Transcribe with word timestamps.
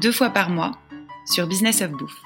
deux 0.00 0.12
fois 0.12 0.30
par 0.30 0.50
mois 0.50 0.72
sur 1.26 1.46
Business 1.46 1.82
of 1.82 1.90
Bouffe. 1.90 2.20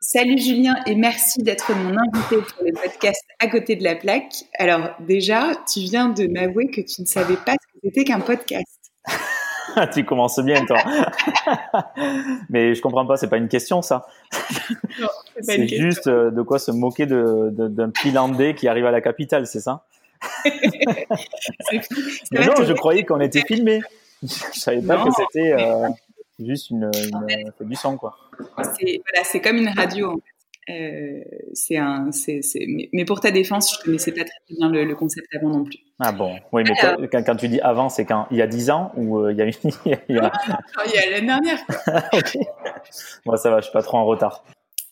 Salut 0.00 0.38
Julien 0.38 0.76
et 0.86 0.94
merci 0.94 1.42
d'être 1.42 1.74
mon 1.74 1.96
invité 1.98 2.36
pour 2.36 2.64
le 2.64 2.72
podcast 2.72 3.24
À 3.40 3.48
côté 3.48 3.74
de 3.74 3.82
la 3.82 3.96
plaque. 3.96 4.44
Alors 4.58 4.90
déjà, 5.00 5.48
tu 5.72 5.80
viens 5.80 6.08
de 6.08 6.28
m'avouer 6.28 6.70
que 6.70 6.80
tu 6.82 7.00
ne 7.00 7.06
savais 7.06 7.36
pas 7.36 7.52
ce 7.52 7.72
que 7.72 7.78
c'était 7.82 8.04
qu'un 8.04 8.20
podcast. 8.20 8.92
tu 9.94 10.04
commences 10.04 10.38
bien 10.38 10.64
toi. 10.66 10.78
Mais 12.50 12.74
je 12.74 12.80
comprends 12.80 13.06
pas, 13.06 13.16
c'est 13.16 13.28
pas 13.28 13.38
une 13.38 13.48
question 13.48 13.82
ça. 13.82 14.06
C'est 15.40 15.66
juste 15.66 16.06
euh, 16.06 16.30
de 16.30 16.42
quoi 16.42 16.60
se 16.60 16.70
moquer 16.70 17.06
d'un 17.06 17.50
de, 17.50 17.68
d'un 17.68 17.90
Pilandais 17.90 18.54
qui 18.54 18.68
arrive 18.68 18.86
à 18.86 18.92
la 18.92 19.00
capitale, 19.00 19.48
c'est 19.48 19.60
ça? 19.60 19.84
Non, 22.32 22.64
je 22.64 22.72
croyais 22.72 23.04
qu'on 23.04 23.20
était 23.20 23.42
filmé. 23.42 23.80
Je 24.22 24.58
savais 24.58 24.80
pas 24.80 25.04
que 25.04 25.10
c'était 25.10 25.52
euh, 25.52 25.88
juste 26.38 26.70
une, 26.70 26.90
une, 26.94 27.52
du 27.68 27.76
son 27.76 27.98
quoi. 27.98 28.16
C'est 28.78 29.02
voilà, 29.12 29.40
comme 29.42 29.56
une 29.58 29.68
radio. 29.68 30.22
Euh, 30.70 31.20
c'est 31.52 31.76
un, 31.76 32.10
c'est, 32.10 32.40
mais, 32.92 33.04
pour 33.04 33.20
ta 33.20 33.30
défense, 33.30 33.76
je 33.76 33.84
connaissais 33.84 34.12
pas 34.12 34.24
très 34.24 34.38
bien 34.48 34.70
le, 34.70 34.94
concept 34.94 35.26
avant 35.36 35.50
non 35.50 35.64
plus. 35.64 35.78
Ah 36.00 36.12
bon, 36.12 36.36
oui, 36.52 36.62
mais 36.66 36.74
quand, 36.80 37.22
quand, 37.22 37.36
tu 37.36 37.48
dis 37.48 37.60
avant, 37.60 37.90
c'est 37.90 38.06
quand 38.06 38.26
il 38.30 38.38
y 38.38 38.42
a 38.42 38.46
10 38.46 38.70
ans 38.70 38.92
ou 38.96 39.18
euh, 39.18 39.32
il 39.32 39.38
y 39.38 39.42
a, 39.42 39.46
il 40.08 40.16
y 40.16 40.18
a, 40.18 40.26
a... 40.26 41.10
l'année 41.10 41.26
dernière. 41.26 41.58
Moi, 43.26 43.36
ça 43.36 43.50
va, 43.50 43.60
je 43.60 43.64
suis 43.64 43.72
pas 43.72 43.82
trop 43.82 43.98
en 43.98 44.06
retard. 44.06 44.42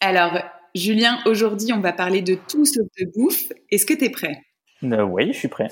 Alors, 0.01 0.39
Julien, 0.75 1.21
aujourd'hui, 1.25 1.73
on 1.73 1.81
va 1.81 1.95
parler 1.95 2.21
de 2.21 2.35
tout 2.35 2.67
sauf 2.67 2.87
de 3.01 3.07
bouffe. 3.15 3.51
Est-ce 3.71 3.87
que 3.87 3.95
tu 3.95 4.05
es 4.05 4.11
prêt? 4.11 4.43
Euh, 4.85 5.03
Oui, 5.03 5.33
je 5.33 5.39
suis 5.39 5.49
prêt. 5.49 5.69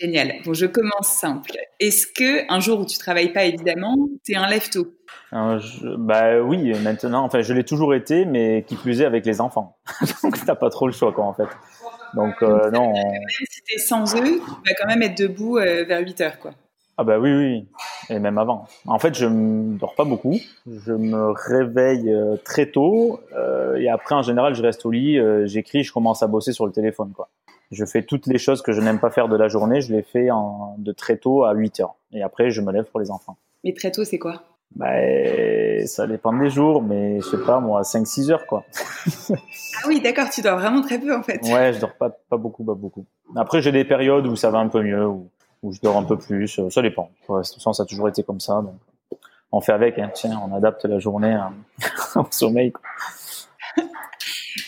Génial. 0.00 0.32
Bon, 0.44 0.54
je 0.54 0.64
commence 0.66 1.08
simple. 1.08 1.52
Est-ce 1.78 2.06
que 2.06 2.50
un 2.50 2.58
jour 2.60 2.80
où 2.80 2.86
tu 2.86 2.96
travailles 2.96 3.32
pas, 3.32 3.44
évidemment, 3.44 3.96
tu 4.24 4.32
es 4.32 4.36
un 4.36 4.48
lève-tôt? 4.48 4.94
Bah 5.32 6.40
oui, 6.40 6.72
maintenant. 6.82 7.24
Enfin, 7.24 7.42
je 7.42 7.52
l'ai 7.52 7.64
toujours 7.64 7.94
été, 7.94 8.24
mais 8.24 8.64
qui 8.66 8.76
plus 8.76 9.02
est 9.02 9.04
avec 9.04 9.26
les 9.26 9.40
enfants. 9.40 9.76
Donc, 10.22 10.42
t'as 10.44 10.54
pas 10.54 10.70
trop 10.70 10.86
le 10.86 10.92
choix, 10.92 11.12
quoi, 11.12 11.24
en 11.24 11.34
fait. 11.34 11.48
Donc, 12.14 12.42
euh, 12.42 12.70
non. 12.70 12.92
Même 12.92 13.22
si 13.28 13.60
t'es 13.62 13.78
sans 13.78 14.16
eux, 14.16 14.40
tu 14.40 14.70
vas 14.70 14.74
quand 14.78 14.88
même 14.88 15.02
être 15.02 15.18
debout 15.18 15.58
euh, 15.58 15.84
vers 15.84 16.00
8 16.00 16.20
heures, 16.22 16.38
quoi. 16.38 16.52
Ah 16.96 17.04
bah 17.04 17.18
oui, 17.18 17.32
oui, 17.32 17.68
et 18.10 18.18
même 18.18 18.38
avant. 18.38 18.66
En 18.86 18.98
fait, 18.98 19.14
je 19.14 19.26
ne 19.26 19.78
dors 19.78 19.94
pas 19.94 20.04
beaucoup. 20.04 20.36
Je 20.66 20.92
me 20.92 21.30
réveille 21.30 22.12
euh, 22.12 22.36
très 22.44 22.66
tôt 22.66 23.20
euh, 23.34 23.76
et 23.76 23.88
après, 23.88 24.14
en 24.14 24.22
général, 24.22 24.54
je 24.54 24.62
reste 24.62 24.84
au 24.84 24.90
lit, 24.90 25.18
euh, 25.18 25.46
j'écris, 25.46 25.84
je 25.84 25.92
commence 25.92 26.22
à 26.22 26.26
bosser 26.26 26.52
sur 26.52 26.66
le 26.66 26.72
téléphone. 26.72 27.12
Quoi. 27.14 27.28
Je 27.70 27.84
fais 27.84 28.02
toutes 28.02 28.26
les 28.26 28.38
choses 28.38 28.62
que 28.62 28.72
je 28.72 28.80
n'aime 28.80 28.98
pas 28.98 29.10
faire 29.10 29.28
de 29.28 29.36
la 29.36 29.48
journée, 29.48 29.80
je 29.80 29.92
les 29.92 30.02
fais 30.02 30.30
en, 30.30 30.74
de 30.78 30.92
très 30.92 31.16
tôt 31.16 31.44
à 31.44 31.54
8 31.54 31.80
heures. 31.80 31.94
Et 32.12 32.22
après, 32.22 32.50
je 32.50 32.60
me 32.60 32.72
lève 32.72 32.84
pour 32.84 33.00
les 33.00 33.10
enfants. 33.10 33.36
Mais 33.64 33.72
très 33.72 33.90
tôt, 33.90 34.04
c'est 34.04 34.18
quoi? 34.18 34.42
Bah, 34.74 34.86
ça 35.86 36.06
dépend 36.06 36.32
des 36.32 36.48
jours, 36.48 36.80
mais 36.80 37.20
je 37.20 37.26
sais 37.26 37.44
pas, 37.44 37.58
moi, 37.58 37.82
5-6 37.82 38.30
heures, 38.30 38.46
quoi. 38.46 38.64
ah 39.30 39.88
oui, 39.88 40.00
d'accord, 40.00 40.30
tu 40.30 40.42
dors 40.42 40.58
vraiment 40.58 40.80
très 40.80 40.98
peu, 40.98 41.14
en 41.14 41.22
fait. 41.22 41.40
Ouais, 41.42 41.72
je 41.72 41.80
dors 41.80 41.94
pas, 41.94 42.10
pas 42.10 42.36
beaucoup, 42.36 42.62
pas 42.62 42.74
beaucoup. 42.74 43.04
Après, 43.34 43.60
j'ai 43.60 43.72
des 43.72 43.84
périodes 43.84 44.26
où 44.26 44.36
ça 44.36 44.50
va 44.50 44.58
un 44.58 44.68
peu 44.68 44.82
mieux, 44.82 45.06
où 45.06 45.28
où 45.62 45.72
je 45.72 45.80
dors 45.80 45.96
un 45.96 46.04
peu 46.04 46.18
plus. 46.18 46.58
Euh, 46.58 46.70
ça 46.70 46.82
dépend. 46.82 47.10
De 47.28 47.36
toute 47.36 47.54
façon, 47.54 47.72
ça 47.72 47.82
a 47.82 47.86
toujours 47.86 48.08
été 48.08 48.22
comme 48.22 48.40
ça. 48.40 48.62
Donc, 48.62 48.74
on 49.52 49.60
fait 49.60 49.72
avec. 49.72 49.98
Hein. 49.98 50.10
Tiens, 50.14 50.40
on 50.46 50.54
adapte 50.54 50.84
la 50.84 50.98
journée 50.98 51.38
au 52.16 52.26
sommeil. 52.30 52.72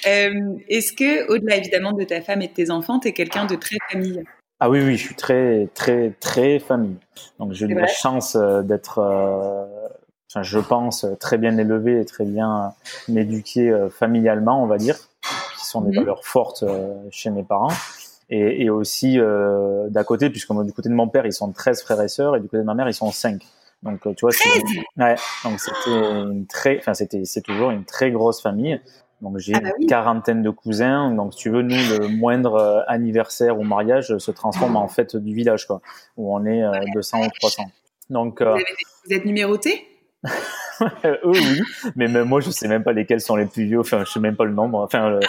Euh, 0.06 0.56
Est-ce 0.68 0.92
que, 0.92 1.28
au-delà 1.28 1.56
évidemment 1.56 1.92
de 1.92 2.04
ta 2.04 2.22
femme 2.22 2.40
et 2.42 2.48
de 2.48 2.52
tes 2.52 2.70
enfants, 2.70 2.98
tu 2.98 3.08
es 3.08 3.12
quelqu'un 3.12 3.46
de 3.46 3.56
très 3.56 3.76
famille? 3.90 4.22
Ah 4.58 4.70
oui, 4.70 4.80
oui, 4.80 4.96
je 4.96 5.06
suis 5.06 5.14
très, 5.14 5.68
très, 5.74 6.10
très 6.20 6.58
famille. 6.60 6.96
Donc, 7.38 7.52
j'ai 7.52 7.66
eu 7.66 7.74
la 7.74 7.86
chance 7.86 8.36
euh, 8.36 8.62
d'être, 8.62 8.98
euh, 8.98 9.64
enfin, 10.30 10.42
je 10.42 10.58
pense, 10.58 11.06
très 11.20 11.36
bien 11.36 11.56
élevé 11.58 12.00
et 12.00 12.04
très 12.04 12.24
bien 12.24 12.74
éduqué 13.08 13.76
familialement, 13.90 14.62
on 14.62 14.66
va 14.66 14.78
dire, 14.78 14.96
qui 15.58 15.66
sont 15.66 15.82
des 15.82 15.90
mhm. 15.90 16.04
valeurs 16.04 16.24
fortes 16.24 16.64
chez 17.10 17.30
mes 17.30 17.42
parents 17.42 17.72
et, 18.32 18.64
et 18.64 18.70
aussi 18.70 19.20
euh, 19.20 19.90
d'à 19.90 20.04
côté, 20.04 20.30
puisque 20.30 20.52
du 20.64 20.72
côté 20.72 20.88
de 20.88 20.94
mon 20.94 21.06
père, 21.06 21.26
ils 21.26 21.34
sont 21.34 21.52
13 21.52 21.82
frères 21.82 22.00
et 22.00 22.08
sœurs, 22.08 22.34
et 22.36 22.40
du 22.40 22.48
côté 22.48 22.62
de 22.62 22.66
ma 22.66 22.74
mère, 22.74 22.88
ils 22.88 22.94
sont 22.94 23.12
5. 23.12 23.42
Donc, 23.82 24.06
euh, 24.06 24.14
tu 24.14 24.24
vois, 24.24 24.30
ouais, 24.96 25.16
donc 25.44 25.60
c'était 25.60 25.90
une 25.90 26.46
très, 26.46 26.78
enfin, 26.78 26.94
c'était, 26.94 27.24
c'est 27.26 27.42
toujours 27.42 27.70
une 27.70 27.84
très 27.84 28.10
grosse 28.10 28.40
famille. 28.40 28.80
Donc, 29.20 29.38
j'ai 29.38 29.54
ah 29.54 29.60
bah 29.60 29.70
une 29.78 29.86
quarantaine 29.86 30.42
de 30.42 30.50
cousins. 30.50 31.10
Donc, 31.12 31.34
si 31.34 31.40
tu 31.40 31.50
veux, 31.50 31.62
nous, 31.62 31.76
le 31.76 32.08
moindre 32.08 32.54
euh, 32.54 32.80
anniversaire 32.88 33.58
ou 33.58 33.64
mariage 33.64 34.16
se 34.16 34.30
transforme 34.30 34.76
en 34.76 34.88
fête 34.88 35.14
du 35.14 35.34
village, 35.34 35.66
quoi, 35.66 35.82
où 36.16 36.34
on 36.34 36.44
est 36.46 36.62
200 36.94 37.26
ou 37.26 37.28
300. 37.38 37.64
Donc, 38.08 38.40
vous, 38.40 38.48
avez, 38.48 38.64
vous 39.04 39.12
êtes 39.12 39.26
numéroté 39.26 39.86
eux 41.04 41.18
oui, 41.24 41.60
mais 41.96 42.08
même 42.08 42.28
moi 42.28 42.40
je 42.40 42.50
sais 42.50 42.68
même 42.68 42.82
pas 42.82 42.92
lesquels 42.92 43.20
sont 43.20 43.36
les 43.36 43.46
plus 43.46 43.64
vieux. 43.64 43.80
Enfin, 43.80 44.04
je 44.04 44.12
sais 44.12 44.20
même 44.20 44.36
pas 44.36 44.44
le 44.44 44.52
nombre. 44.52 44.80
Enfin, 44.80 45.12
euh, 45.12 45.20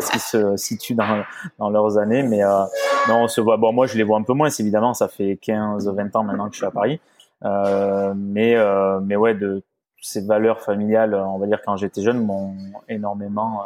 ce 0.00 0.12
qui 0.12 0.18
se 0.18 0.56
situe 0.56 0.94
dans, 0.94 1.70
leurs 1.70 1.98
années. 1.98 2.22
Mais 2.22 2.42
euh, 2.42 2.64
non, 3.08 3.24
on 3.24 3.28
se 3.28 3.40
voit. 3.40 3.56
Bon, 3.56 3.72
moi 3.72 3.86
je 3.86 3.96
les 3.96 4.04
vois 4.04 4.18
un 4.18 4.22
peu 4.22 4.32
moins. 4.32 4.48
Évidemment, 4.48 4.94
ça 4.94 5.08
fait 5.08 5.38
15-20 5.42 6.16
ans 6.16 6.24
maintenant 6.24 6.46
que 6.48 6.52
je 6.52 6.58
suis 6.58 6.66
à 6.66 6.70
Paris. 6.70 7.00
Euh, 7.44 8.14
mais 8.16 8.54
euh, 8.54 9.00
mais 9.00 9.16
ouais, 9.16 9.34
de 9.34 9.62
ces 10.00 10.24
valeurs 10.24 10.60
familiales, 10.62 11.14
on 11.14 11.38
va 11.38 11.46
dire 11.46 11.60
quand 11.64 11.76
j'étais 11.76 12.02
jeune, 12.02 12.24
m'ont 12.24 12.54
énormément 12.88 13.62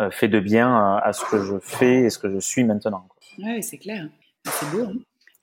euh, 0.00 0.10
fait 0.10 0.28
de 0.28 0.40
bien 0.40 0.96
à 0.96 1.12
ce 1.12 1.24
que 1.24 1.42
je 1.42 1.58
fais 1.60 2.02
et 2.02 2.10
ce 2.10 2.18
que 2.18 2.30
je 2.30 2.38
suis 2.38 2.64
maintenant. 2.64 3.06
Ouais, 3.38 3.62
c'est 3.62 3.78
clair. 3.78 4.08
C'est 4.44 4.70
beau. 4.70 4.86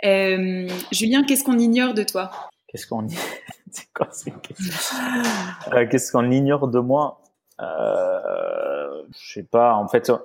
Hein 0.03 0.67
Julien, 0.91 1.23
qu'est-ce 1.23 1.43
qu'on 1.43 1.57
ignore 1.57 1.93
de 1.93 2.03
toi? 2.03 2.29
Qu'est-ce 2.75 2.87
qu'on 2.87 3.07
euh, 5.73 5.87
Qu'est-ce 5.89 6.11
qu'on 6.11 6.29
ignore 6.29 6.67
de 6.67 6.79
moi 6.79 7.21
euh, 7.61 9.03
je 9.17 9.35
sais 9.35 9.43
pas. 9.43 9.75
En 9.75 9.87
fait, 9.87 10.09
euh, 10.09 10.17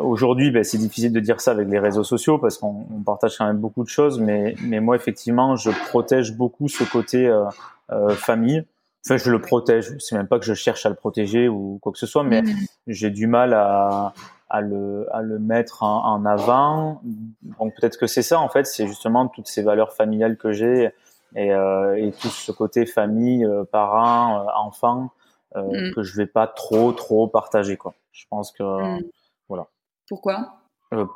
aujourd'hui, 0.00 0.52
ben, 0.52 0.62
c'est 0.62 0.78
difficile 0.78 1.12
de 1.12 1.18
dire 1.18 1.40
ça 1.40 1.50
avec 1.50 1.66
les 1.66 1.80
réseaux 1.80 2.04
sociaux 2.04 2.38
parce 2.38 2.56
qu'on 2.56 2.86
partage 3.04 3.36
quand 3.36 3.46
même 3.46 3.58
beaucoup 3.58 3.82
de 3.82 3.88
choses. 3.88 4.20
Mais, 4.20 4.54
mais 4.62 4.78
moi, 4.78 4.94
effectivement, 4.94 5.56
je 5.56 5.72
protège 5.88 6.36
beaucoup 6.36 6.68
ce 6.68 6.84
côté 6.84 7.26
euh, 7.26 7.46
euh, 7.90 8.10
famille. 8.10 8.64
Enfin, 9.04 9.16
je 9.16 9.28
le 9.28 9.40
protège. 9.40 9.92
C'est 9.98 10.14
même 10.14 10.28
pas 10.28 10.38
que 10.38 10.44
je 10.44 10.54
cherche 10.54 10.86
à 10.86 10.88
le 10.88 10.94
protéger 10.94 11.48
ou 11.48 11.80
quoi 11.82 11.90
que 11.90 11.98
ce 11.98 12.06
soit, 12.06 12.22
mais 12.22 12.42
mmh. 12.42 12.54
j'ai 12.86 13.10
du 13.10 13.26
mal 13.26 13.54
à, 13.54 14.12
à 14.48 14.60
le, 14.60 15.08
à 15.12 15.20
le 15.20 15.40
mettre 15.40 15.82
en, 15.82 16.14
en 16.14 16.24
avant. 16.26 17.00
Donc 17.58 17.74
peut-être 17.74 17.98
que 17.98 18.06
c'est 18.06 18.22
ça, 18.22 18.38
en 18.38 18.48
fait, 18.48 18.68
c'est 18.68 18.86
justement 18.86 19.26
toutes 19.26 19.48
ces 19.48 19.62
valeurs 19.62 19.94
familiales 19.94 20.36
que 20.36 20.52
j'ai 20.52 20.92
et, 21.36 21.52
euh, 21.52 21.96
et 21.96 22.12
tout 22.12 22.28
ce 22.28 22.52
côté 22.52 22.86
famille, 22.86 23.44
euh, 23.44 23.64
parents, 23.64 24.40
euh, 24.40 24.46
enfants 24.56 25.10
mm. 25.54 25.92
que 25.94 26.02
je 26.02 26.16
vais 26.16 26.26
pas 26.26 26.46
trop 26.46 26.92
trop 26.92 27.26
partager 27.26 27.76
quoi. 27.76 27.94
Je 28.12 28.24
pense 28.30 28.52
que 28.52 28.62
mm. 28.62 29.02
voilà. 29.48 29.66
Pourquoi? 30.08 30.54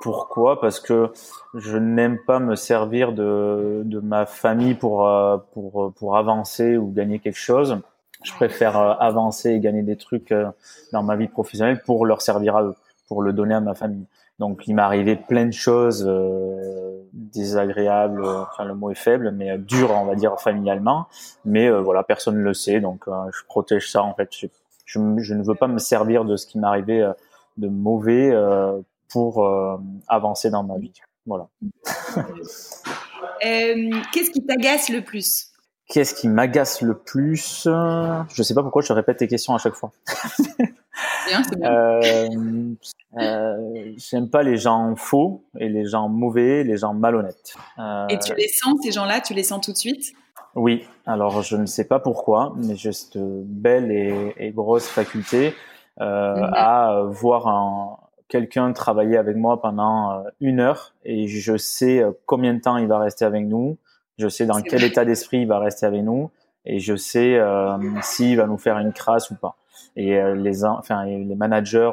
Pourquoi? 0.02 0.60
Parce 0.60 0.80
que 0.80 1.12
je 1.54 1.78
n'aime 1.78 2.18
pas 2.26 2.38
me 2.38 2.56
servir 2.56 3.12
de, 3.12 3.80
de 3.86 4.00
ma 4.00 4.26
famille 4.26 4.74
pour, 4.74 5.08
pour, 5.54 5.94
pour 5.94 6.16
avancer 6.18 6.76
ou 6.76 6.92
gagner 6.92 7.20
quelque 7.20 7.38
chose. 7.38 7.80
Je 8.22 8.34
préfère 8.34 8.76
avancer 8.76 9.52
et 9.52 9.60
gagner 9.60 9.80
des 9.82 9.96
trucs 9.96 10.34
dans 10.92 11.02
ma 11.02 11.16
vie 11.16 11.26
professionnelle 11.26 11.80
pour 11.86 12.04
leur 12.04 12.20
servir 12.20 12.56
à 12.56 12.64
eux, 12.64 12.74
pour 13.08 13.22
le 13.22 13.32
donner 13.32 13.54
à 13.54 13.60
ma 13.60 13.72
famille. 13.72 14.04
Donc 14.38 14.66
il 14.66 14.74
m'est 14.74 14.82
arrivé 14.82 15.16
plein 15.16 15.46
de 15.46 15.52
choses 15.52 16.06
euh, 17.12 17.18
désagréables, 17.32 18.24
enfin 18.24 18.64
le 18.64 18.74
mot 18.74 18.90
est 18.90 18.94
faible, 18.94 19.30
mais 19.32 19.50
euh, 19.50 19.58
dur 19.58 19.90
on 19.90 20.04
va 20.04 20.14
dire 20.14 20.40
familialement. 20.40 21.06
Mais 21.44 21.68
euh, 21.68 21.80
voilà, 21.80 22.02
personne 22.02 22.36
ne 22.36 22.42
le 22.42 22.54
sait, 22.54 22.80
donc 22.80 23.06
euh, 23.08 23.12
je 23.32 23.44
protège 23.46 23.90
ça 23.90 24.02
en 24.02 24.14
fait. 24.14 24.30
Je, 24.32 24.46
je, 24.86 25.34
ne 25.34 25.42
veux 25.42 25.54
pas 25.54 25.68
me 25.68 25.78
servir 25.78 26.24
de 26.24 26.36
ce 26.36 26.46
qui 26.46 26.58
m'est 26.58 26.66
arrivé 26.66 27.10
de 27.56 27.68
mauvais 27.68 28.30
pour 29.08 29.48
avancer 30.06 30.50
dans 30.50 30.64
ma 30.64 30.76
vie. 30.76 30.92
Voilà. 31.24 31.48
Qu'est-ce 33.40 34.30
qui 34.30 34.44
t'agace 34.44 34.90
le 34.90 35.00
plus? 35.00 35.51
Qu'est-ce 35.92 36.14
qui 36.14 36.26
m'agace 36.26 36.80
le 36.80 36.94
plus? 36.94 37.64
Je 37.66 38.42
sais 38.42 38.54
pas 38.54 38.62
pourquoi 38.62 38.80
je 38.80 38.94
répète 38.94 39.18
tes 39.18 39.28
questions 39.28 39.54
à 39.54 39.58
chaque 39.58 39.74
fois. 39.74 39.92
Euh, 41.62 42.74
euh, 43.18 43.92
j'aime 43.96 44.28
pas 44.28 44.42
les 44.42 44.58
gens 44.58 44.94
faux 44.96 45.44
et 45.58 45.68
les 45.68 45.86
gens 45.86 46.08
mauvais, 46.08 46.64
les 46.64 46.76
gens 46.76 46.92
malhonnêtes. 46.92 47.54
Euh, 47.78 48.06
et 48.08 48.18
tu 48.18 48.34
les 48.34 48.48
sens, 48.48 48.74
ces 48.82 48.92
gens-là, 48.92 49.20
tu 49.20 49.32
les 49.32 49.42
sens 49.42 49.64
tout 49.64 49.72
de 49.72 49.76
suite? 49.76 50.12
Oui, 50.54 50.84
alors 51.06 51.42
je 51.42 51.56
ne 51.56 51.64
sais 51.64 51.86
pas 51.86 51.98
pourquoi, 51.98 52.52
mais 52.56 52.76
j'ai 52.76 52.92
cette 52.92 53.16
belle 53.18 53.90
et, 53.90 54.34
et 54.36 54.50
grosse 54.50 54.86
faculté 54.86 55.54
euh, 56.00 56.36
mhm. 56.36 56.50
à 56.54 57.02
voir 57.08 57.48
un, 57.48 57.96
quelqu'un 58.28 58.72
travailler 58.72 59.16
avec 59.16 59.36
moi 59.36 59.60
pendant 59.62 60.12
euh, 60.12 60.22
une 60.40 60.60
heure 60.60 60.94
et 61.04 61.28
je 61.28 61.56
sais 61.56 62.04
combien 62.26 62.54
de 62.54 62.60
temps 62.60 62.76
il 62.76 62.88
va 62.88 62.98
rester 62.98 63.24
avec 63.24 63.46
nous, 63.46 63.78
je 64.18 64.28
sais 64.28 64.46
dans 64.46 64.60
quel 64.60 64.84
état 64.84 65.04
d'esprit 65.04 65.38
il 65.38 65.46
va 65.46 65.58
rester 65.58 65.86
avec 65.86 66.02
nous 66.02 66.30
et 66.64 66.78
je 66.78 66.94
sais 66.96 67.34
euh, 67.36 67.76
s'il 68.02 68.36
va 68.36 68.46
nous 68.46 68.58
faire 68.58 68.78
une 68.78 68.92
crasse 68.92 69.30
ou 69.30 69.34
pas. 69.34 69.56
Et 69.96 70.20
les, 70.36 70.64
enfin, 70.64 71.04
les 71.04 71.34
managers 71.34 71.90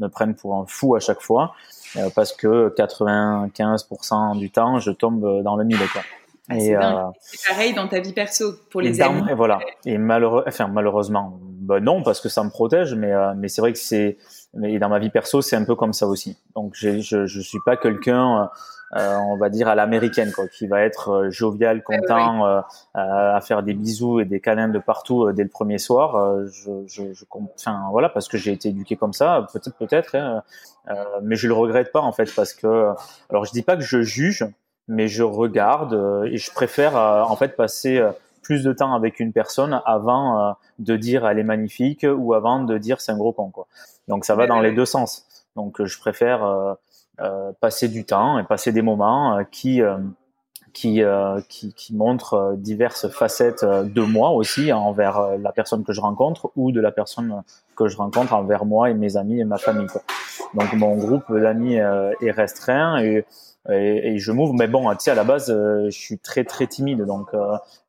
me 0.00 0.08
prennent 0.08 0.34
pour 0.34 0.56
un 0.56 0.64
fou 0.66 0.94
à 0.94 1.00
chaque 1.00 1.20
fois 1.20 1.54
euh, 1.96 2.10
parce 2.14 2.32
que 2.32 2.74
95% 2.76 4.38
du 4.38 4.50
temps, 4.50 4.78
je 4.78 4.90
tombe 4.90 5.42
dans 5.42 5.56
le 5.56 5.64
mille. 5.64 5.78
Quoi. 5.92 6.02
Ah, 6.50 6.56
et 6.56 6.74
euh, 6.74 6.80
c'est 7.20 7.50
pareil 7.50 7.74
dans 7.74 7.88
ta 7.88 8.00
vie 8.00 8.12
perso 8.12 8.54
pour 8.70 8.80
les 8.80 9.00
amis. 9.02 9.22
Et 9.30 9.34
voilà. 9.34 9.58
Et 9.84 9.98
malheureux, 9.98 10.44
enfin 10.46 10.66
malheureusement, 10.66 11.38
ben 11.68 11.80
non 11.80 12.02
parce 12.02 12.20
que 12.20 12.28
ça 12.28 12.42
me 12.42 12.50
protège, 12.50 12.94
mais 12.94 13.12
euh, 13.12 13.34
mais 13.36 13.48
c'est 13.48 13.60
vrai 13.60 13.72
que 13.72 13.78
c'est 13.78 14.16
mais 14.54 14.78
dans 14.78 14.88
ma 14.88 14.98
vie 14.98 15.10
perso 15.10 15.42
c'est 15.42 15.56
un 15.56 15.64
peu 15.64 15.76
comme 15.76 15.92
ça 15.92 16.06
aussi. 16.06 16.36
Donc 16.56 16.72
je 16.74 17.00
je 17.00 17.40
suis 17.40 17.58
pas 17.64 17.76
quelqu'un 17.76 18.50
euh, 18.96 19.16
on 19.16 19.36
va 19.36 19.50
dire 19.50 19.68
à 19.68 19.74
l'américaine, 19.74 20.32
quoi, 20.32 20.48
qui 20.48 20.66
va 20.66 20.80
être 20.80 21.10
euh, 21.10 21.30
jovial, 21.30 21.82
content, 21.82 22.46
euh, 22.46 22.60
à 22.94 23.38
faire 23.42 23.62
des 23.62 23.74
bisous 23.74 24.20
et 24.20 24.24
des 24.24 24.40
câlins 24.40 24.68
de 24.68 24.78
partout 24.78 25.30
dès 25.32 25.42
le 25.42 25.50
premier 25.50 25.78
soir. 25.78 26.46
je, 26.46 26.70
je, 26.86 27.12
je, 27.12 27.24
enfin 27.54 27.88
voilà, 27.90 28.08
parce 28.08 28.28
que 28.28 28.38
j'ai 28.38 28.52
été 28.52 28.70
éduqué 28.70 28.96
comme 28.96 29.12
ça, 29.12 29.46
peut-être, 29.52 29.76
peut-être, 29.76 30.14
hein, 30.14 30.42
mais 31.22 31.36
je 31.36 31.48
le 31.48 31.54
regrette 31.54 31.92
pas 31.92 32.00
en 32.00 32.12
fait, 32.12 32.34
parce 32.34 32.54
que, 32.54 32.94
alors 33.28 33.44
je 33.44 33.52
dis 33.52 33.62
pas 33.62 33.76
que 33.76 33.82
je 33.82 34.00
juge, 34.00 34.46
mais 34.88 35.06
je 35.06 35.22
regarde 35.22 36.24
et 36.30 36.38
je 36.38 36.50
préfère 36.50 36.96
en 36.96 37.36
fait 37.36 37.56
passer 37.56 38.02
plus 38.48 38.64
de 38.64 38.72
temps 38.72 38.94
avec 38.94 39.20
une 39.20 39.34
personne 39.34 39.82
avant 39.84 40.56
de 40.78 40.96
dire 40.96 41.28
elle 41.28 41.38
est 41.38 41.44
magnifique 41.44 42.06
ou 42.10 42.32
avant 42.32 42.64
de 42.64 42.78
dire 42.78 43.02
c'est 43.02 43.12
un 43.12 43.18
gros 43.18 43.34
con 43.34 43.50
quoi. 43.50 43.66
Donc 44.08 44.24
ça 44.24 44.34
va 44.34 44.46
dans 44.46 44.60
les 44.60 44.72
deux 44.72 44.86
sens. 44.86 45.26
Donc 45.54 45.84
je 45.84 45.98
préfère 45.98 46.76
euh, 47.20 47.50
passer 47.60 47.88
du 47.88 48.04
temps 48.04 48.38
et 48.38 48.44
passer 48.44 48.70
des 48.70 48.80
moments 48.80 49.38
euh, 49.38 49.42
qui 49.50 49.82
euh, 49.82 49.96
qui, 50.72 51.02
qui, 51.48 51.74
qui 51.74 51.96
montrent 51.96 52.54
diverses 52.56 53.08
facettes 53.08 53.64
de 53.64 54.02
moi 54.02 54.30
aussi 54.30 54.72
envers 54.72 55.36
la 55.36 55.50
personne 55.50 55.82
que 55.82 55.92
je 55.92 56.00
rencontre 56.00 56.52
ou 56.54 56.70
de 56.70 56.80
la 56.80 56.92
personne 56.92 57.42
que 57.74 57.88
je 57.88 57.96
rencontre 57.96 58.32
envers 58.32 58.64
moi 58.64 58.88
et 58.88 58.94
mes 58.94 59.16
amis 59.16 59.40
et 59.40 59.44
ma 59.44 59.58
famille. 59.58 59.88
Quoi. 59.88 60.02
Donc 60.54 60.72
mon 60.74 60.96
groupe 60.96 61.36
d'amis 61.36 61.74
est 61.74 62.30
restreint 62.30 63.02
et, 63.02 63.24
et, 63.70 64.18
je 64.18 64.32
m'ouvre. 64.32 64.54
Mais 64.54 64.68
bon, 64.68 64.90
tu 64.90 64.96
sais, 65.00 65.10
à 65.10 65.14
la 65.14 65.24
base, 65.24 65.48
je 65.48 65.90
suis 65.90 66.18
très 66.18 66.44
très 66.44 66.66
timide, 66.66 67.02
donc 67.02 67.30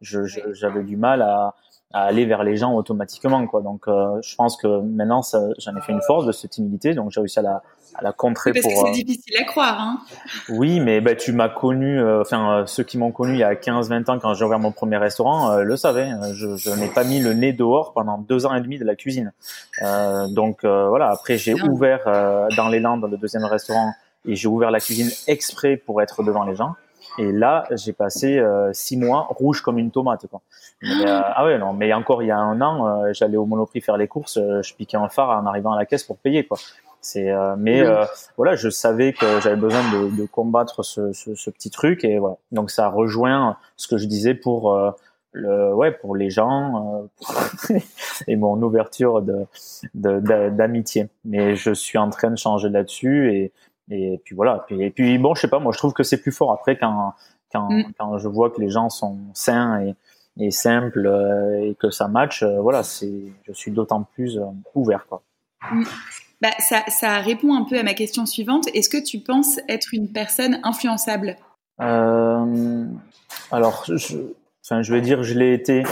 j'avais 0.02 0.28
je, 0.54 0.80
du 0.80 0.98
mal 0.98 1.22
à, 1.22 1.56
à, 1.94 2.04
aller 2.04 2.26
vers 2.26 2.44
les 2.44 2.58
gens 2.58 2.74
automatiquement. 2.74 3.46
Quoi. 3.48 3.62
Donc 3.62 3.86
je 3.88 4.36
pense 4.36 4.58
que 4.58 4.82
maintenant, 4.82 5.22
j'en 5.58 5.76
ai 5.76 5.82
fait 5.82 5.94
une 5.94 6.02
force 6.02 6.26
de 6.26 6.32
cette 6.32 6.52
timidité, 6.52 6.94
donc 6.94 7.12
j'ai 7.12 7.22
réussi 7.22 7.40
à 7.40 7.44
la, 7.44 7.62
à 7.96 8.04
la 8.04 8.12
contrer 8.12 8.54
Parce 8.54 8.66
pour. 8.66 8.72
que 8.72 8.80
c'est 8.94 9.02
euh, 9.02 9.04
difficile 9.04 9.36
à 9.40 9.44
croire, 9.44 9.80
hein. 9.80 10.00
Oui, 10.50 10.80
mais 10.80 11.02
bah, 11.02 11.16
tu 11.16 11.32
m'as 11.32 11.50
connu, 11.50 12.00
euh, 12.00 12.22
enfin, 12.22 12.52
euh, 12.52 12.66
ceux 12.66 12.84
qui 12.84 12.98
m'ont 12.98 13.12
connu 13.12 13.34
il 13.34 13.40
y 13.40 13.44
a 13.44 13.54
15-20 13.56 14.10
ans 14.10 14.20
quand 14.20 14.34
j'ai 14.34 14.46
ouvert 14.46 14.60
mon 14.60 14.72
premier 14.72 14.98
restaurant 14.98 15.58
le 15.58 15.78
savaient. 15.78 16.12
Je, 16.34 16.56
je 16.56 16.72
n'ai 16.72 16.88
pas 16.88 17.04
mis 17.04 17.20
le 17.20 17.34
nez 17.34 17.54
dehors 17.54 17.94
pendant 17.94 18.18
deux 18.18 18.46
ans 18.46 18.56
et 18.56 18.62
demi 18.62 18.78
de 18.78 18.86
la 18.86 18.96
cuisine. 18.96 19.34
donc 20.30 20.64
voilà, 20.64 21.10
après 21.10 21.38
j'ai 21.38 21.54
ouvert 21.54 22.04
dans 22.56 22.70
les 22.70 22.80
Landes 22.80 23.06
le 23.10 23.18
deuxième 23.18 23.46
restaurant 23.46 23.94
et 24.26 24.36
j'ai 24.36 24.48
ouvert 24.48 24.72
la 24.72 24.80
cuisine 24.80 25.10
exprès 25.28 25.78
pour 25.78 26.02
être 26.02 26.24
devant 26.24 26.44
les 26.44 26.56
gens. 26.56 26.76
Et 27.18 27.32
là, 27.32 27.66
j'ai 27.72 27.92
passé 27.92 28.42
six 28.72 28.96
mois 28.96 29.28
rouge 29.30 29.62
comme 29.62 29.78
une 29.80 29.92
tomate. 29.92 30.28
Quoi. 30.28 30.42
ah 31.06 31.44
ouais, 31.46 31.58
non, 31.58 31.74
mais 31.74 31.92
encore 31.94 32.24
il 32.24 32.28
y 32.28 32.32
a 32.32 32.38
un 32.38 32.62
an, 32.62 33.12
j'allais 33.14 33.36
au 33.36 33.46
Monoprix 33.46 33.82
faire 33.82 33.98
les 33.98 34.08
courses, 34.08 34.38
je 34.38 34.74
piquais 34.76 34.96
un 34.98 35.10
phare 35.10 35.30
en 35.30 35.46
arrivant 35.46 35.74
à 35.74 35.78
la 35.78 35.86
caisse 35.86 36.04
pour 36.04 36.18
payer. 36.18 36.46
Quoi. 36.46 36.58
C'est, 37.02 37.30
euh, 37.30 37.56
mais 37.58 37.82
euh, 37.82 38.04
voilà, 38.36 38.56
je 38.56 38.70
savais 38.70 39.14
que 39.14 39.40
j'avais 39.40 39.56
besoin 39.56 39.82
de, 39.94 40.16
de 40.16 40.26
combattre 40.26 40.84
ce, 40.84 41.14
ce, 41.14 41.34
ce, 41.34 41.50
petit 41.50 41.70
truc 41.70 42.04
et 42.04 42.20
voilà. 42.20 42.38
Donc 42.52 42.72
ça 42.72 42.90
rejoint 42.90 43.58
ce 43.78 43.88
que 43.88 43.98
je 43.98 44.06
disais 44.06 44.34
pour 44.34 44.74
euh, 44.74 44.92
le, 45.32 45.74
ouais, 45.74 45.92
pour 45.92 46.16
les 46.16 46.30
gens 46.30 47.08
et 48.28 48.36
mon 48.36 48.62
ouverture 48.62 49.22
de, 49.22 49.48
d'amitié. 50.50 51.08
Mais 51.24 51.56
je 51.56 51.74
suis 51.74 51.98
en 51.98 52.10
train 52.10 52.32
de 52.32 52.38
changer 52.38 52.70
là-dessus 52.70 53.34
et, 53.34 53.52
et 53.90 54.22
puis 54.24 54.36
voilà. 54.36 54.66
Et 54.70 54.90
puis 54.92 55.18
bon, 55.18 55.36
je 55.36 55.42
sais 55.42 55.48
pas, 55.48 55.60
moi 55.60 55.72
je 55.74 55.78
trouve 55.78 55.94
que 55.94 56.04
c'est 56.04 56.22
plus 56.22 56.32
fort 56.32 56.52
après 56.52 56.78
quand 56.78 57.14
quand, 57.52 57.70
mm. 57.70 57.94
quand 57.98 58.18
je 58.18 58.28
vois 58.28 58.50
que 58.50 58.62
les 58.62 58.70
gens 58.70 58.90
sont 58.90 59.18
sains 59.34 59.82
et, 59.82 59.96
et 60.40 60.52
simples 60.52 61.08
et 61.64 61.76
que 61.80 61.90
ça 61.90 62.08
match. 62.08 62.44
voilà, 62.44 62.84
c'est, 62.84 63.24
je 63.44 63.54
suis 63.54 63.72
d'autant 63.72 64.04
plus 64.04 64.40
ouvert 64.76 65.08
quoi. 65.08 65.22
Mm. 65.72 65.84
Bah, 66.42 66.52
ça, 66.60 66.84
ça, 66.88 67.20
répond 67.20 67.54
un 67.54 67.64
peu 67.64 67.78
à 67.78 67.84
ma 67.84 67.94
question 67.94 68.26
suivante. 68.26 68.68
Est-ce 68.74 68.88
que 68.88 69.04
tu 69.04 69.20
penses 69.20 69.60
être 69.68 69.90
une 69.94 70.10
personne 70.12 70.60
influençable? 70.64 71.36
Euh, 71.82 72.86
Alors, 73.52 73.84
je, 73.88 74.18
enfin, 74.64 74.82
je 74.82 74.94
vais 74.94 75.02
dire, 75.02 75.22
je 75.24 75.38
l'ai 75.38 75.54
été. 75.54 75.84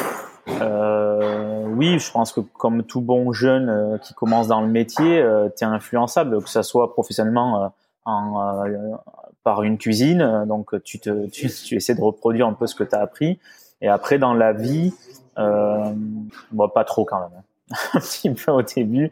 Euh, 0.61 1.65
oui, 1.67 1.99
je 1.99 2.09
pense 2.11 2.31
que 2.31 2.39
comme 2.39 2.83
tout 2.83 3.01
bon 3.01 3.33
jeune 3.33 3.69
euh, 3.69 3.97
qui 3.97 4.13
commence 4.13 4.47
dans 4.47 4.61
le 4.61 4.67
métier, 4.67 5.21
euh, 5.21 5.49
tu 5.49 5.65
es 5.65 5.67
influençable, 5.67 6.41
que 6.41 6.49
ça 6.49 6.63
soit 6.63 6.93
professionnellement 6.93 7.73
euh, 8.07 8.95
par 9.43 9.63
une 9.63 9.77
cuisine. 9.77 10.45
Donc, 10.47 10.81
tu, 10.83 10.99
te, 10.99 11.27
tu, 11.27 11.49
tu, 11.49 11.75
essaies 11.75 11.95
de 11.95 12.01
reproduire 12.01 12.47
un 12.47 12.53
peu 12.53 12.67
ce 12.67 12.75
que 12.75 12.83
tu 12.83 12.95
as 12.95 13.01
appris. 13.01 13.39
Et 13.81 13.87
après, 13.87 14.17
dans 14.17 14.33
la 14.33 14.53
vie, 14.53 14.93
bon, 15.35 16.69
pas 16.69 16.83
trop 16.83 17.05
quand 17.05 17.19
même. 17.19 17.29
Hein. 17.37 17.43
un 17.93 17.99
petit 17.99 18.29
peu 18.29 18.51
au 18.51 18.61
début, 18.61 19.11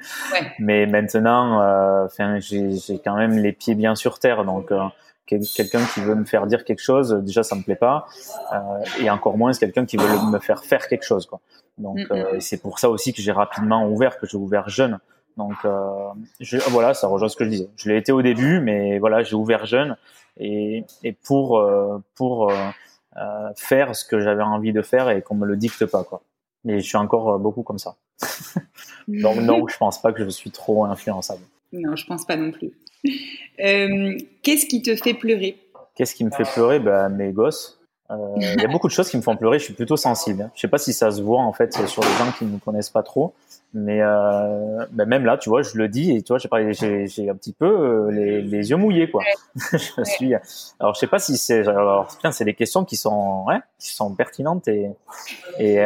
mais 0.59 0.86
maintenant, 0.86 1.62
euh, 1.62 2.07
j'ai 2.39 3.00
quand 3.03 3.15
même 3.15 3.38
les 3.38 3.51
pieds 3.51 3.75
bien 3.75 3.95
sur 3.95 4.18
terre, 4.19 4.45
donc 4.45 4.71
euh, 4.71 4.81
quelqu'un 5.25 5.81
qui 5.94 6.00
veut 6.00 6.15
me 6.15 6.24
faire 6.24 6.48
dire 6.48 6.63
quelque 6.63 6.81
chose, 6.81 7.12
déjà 7.21 7.44
ça 7.44 7.56
me 7.56 7.63
plaît 7.63 7.75
pas, 7.75 8.07
euh, 8.53 8.57
et 9.01 9.09
encore 9.09 9.38
moins 9.38 9.51
quelqu'un 9.51 9.86
qui 9.86 9.98
veut 9.98 10.31
me 10.31 10.39
faire 10.39 10.63
faire 10.63 10.88
quelque 10.88 11.03
chose, 11.03 11.25
quoi. 11.25 11.41
Donc 11.77 11.98
mm, 12.09 12.39
c'est 12.39 12.62
pour 12.62 12.80
ça 12.80 12.89
aussi 12.89 13.12
que 13.12 13.21
j'ai 13.21 13.33
rapidement 13.33 13.89
ouvert, 13.89 14.18
que 14.18 14.25
j'ai 14.25 14.38
ouvert 14.38 14.69
jeune. 14.69 15.00
Donc 15.38 15.56
je, 16.40 16.58
voilà, 16.70 16.94
ça 16.94 17.08
rejoint 17.08 17.30
ce 17.30 17.36
que 17.36 17.44
je 17.44 17.50
disais. 17.50 17.70
Je 17.76 17.90
l'ai 17.90 17.98
été 17.98 18.12
au 18.12 18.22
début, 18.22 18.62
mais 18.62 19.00
voilà, 19.00 19.24
j'ai 19.24 19.36
ouvert 19.36 19.66
jeune 19.66 19.98
et, 20.38 20.86
et 21.04 21.12
pour 21.12 21.62
pour 22.15 22.51
faire 23.56 23.96
ce 23.96 24.06
que 24.06 24.20
j'avais 24.20 24.44
envie 24.44 24.72
de 24.72 24.82
faire 24.82 25.10
et 25.10 25.22
qu'on 25.22 25.36
me 25.36 25.46
le 25.46 25.58
dicte 25.58 25.86
pas, 25.86 26.04
quoi. 26.04 26.22
Mais 26.63 26.80
je 26.80 26.86
suis 26.86 26.98
encore 26.98 27.38
beaucoup 27.39 27.63
comme 27.63 27.80
ça. 27.80 27.96
Donc 29.08 29.38
non, 29.38 29.68
je 29.68 29.77
pense 29.77 30.01
pas 30.01 30.13
que 30.13 30.24
je 30.24 30.30
suis 30.30 30.51
trop 30.51 30.86
influençable. 30.86 31.42
Non, 31.74 31.96
je 31.96 32.06
pense 32.06 32.25
pas 32.25 32.36
non 32.36 32.51
plus. 32.51 32.72
Euh, 33.63 34.18
qu'est-ce 34.44 34.65
qui 34.65 34.82
te 34.82 34.94
fait 34.98 35.13
pleurer? 35.13 35.58
Qu'est-ce 35.96 36.13
qui 36.13 36.25
me 36.25 36.32
fait 36.32 36.44
pleurer? 36.44 36.80
Bah, 36.80 37.08
Mes 37.08 37.32
gosses. 37.32 37.80
Euh, 38.12 38.15
il 38.36 38.62
y 38.62 38.65
a 38.65 38.68
beaucoup 38.68 38.88
de 38.88 38.92
choses 38.92 39.10
qui 39.10 39.15
me 39.15 39.22
font 39.22 39.38
pleurer. 39.38 39.60
Je 39.60 39.63
suis 39.63 39.74
plutôt 39.74 39.96
sensible. 39.96 40.42
Hein. 40.42 40.51
Je 40.56 40.60
sais 40.60 40.68
pas 40.68 40.77
si 40.77 40.92
ça 40.92 41.10
se 41.10 41.22
voit 41.22 41.39
en 41.39 41.54
fait 41.54 41.74
sur 41.88 42.04
les 42.04 42.10
gens 42.18 42.34
qui 42.38 42.44
ne 42.44 42.50
me 42.51 42.58
connaissent 42.58 42.89
pas 42.89 43.01
trop, 43.01 43.34
mais 43.77 44.01
euh, 44.01 44.86
bah, 44.94 45.05
même 45.05 45.25
là, 45.25 45.38
tu 45.38 45.50
vois, 45.50 45.62
je 45.62 45.77
le 45.77 45.89
dis 45.89 46.15
et 46.15 46.22
tu 46.22 46.34
vois, 46.34 46.39
j'ai, 46.72 47.08
j'ai 47.08 47.29
un 47.29 47.36
petit 47.36 47.51
peu 47.51 47.65
euh, 47.65 48.10
les, 48.10 48.41
les, 48.41 48.70
yeux 48.70 48.77
mouillés 48.77 49.12
quoi. 49.12 49.22
je 49.74 50.03
suis. 50.05 50.34
Alors 50.79 50.96
je 50.96 51.00
sais 51.00 51.08
pas 51.08 51.20
si 51.20 51.36
c'est. 51.36 51.67
Alors 51.67 52.10
c'est 52.32 52.46
des 52.46 52.53
questions 52.53 52.86
qui 52.86 52.96
sont, 52.96 53.44
ouais, 53.46 53.60
qui 53.77 53.94
sont 53.94 54.15
pertinentes 54.15 54.70
et 54.70 54.89
et 55.60 55.86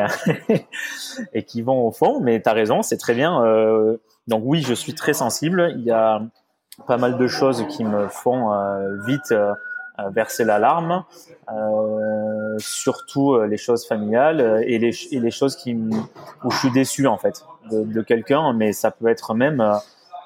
et 1.33 1.43
qui 1.43 1.63
vont 1.63 1.87
au 1.87 1.91
fond. 1.91 2.19
Mais 2.21 2.39
tu 2.39 2.47
as 2.47 2.53
raison, 2.53 2.83
c'est 2.83 2.97
très 2.97 3.15
bien. 3.15 3.43
Euh, 3.43 3.97
donc 4.27 4.43
oui, 4.45 4.61
je 4.61 4.75
suis 4.75 4.93
très 4.93 5.13
sensible. 5.13 5.73
Il 5.75 5.83
y 5.83 5.91
a 5.91 6.21
pas 6.85 6.97
mal 6.97 7.17
de 7.17 7.27
choses 7.27 7.65
qui 7.69 7.83
me 7.83 8.07
font 8.07 8.51
vite 9.07 9.33
verser 10.13 10.43
l'alarme, 10.43 11.03
euh, 11.51 12.55
surtout 12.59 13.33
euh, 13.33 13.47
les 13.47 13.57
choses 13.57 13.85
familiales 13.87 14.41
euh, 14.41 14.63
et 14.65 14.77
les, 14.77 14.91
et 15.11 15.19
les 15.19 15.31
choses 15.31 15.55
qui 15.55 15.73
où 15.73 16.51
je 16.51 16.57
suis 16.57 16.71
déçu 16.71 17.07
en 17.07 17.17
fait 17.17 17.45
de, 17.71 17.83
de 17.83 18.01
quelqu'un, 18.01 18.53
mais 18.53 18.73
ça 18.73 18.91
peut 18.91 19.07
être 19.07 19.33
même 19.33 19.61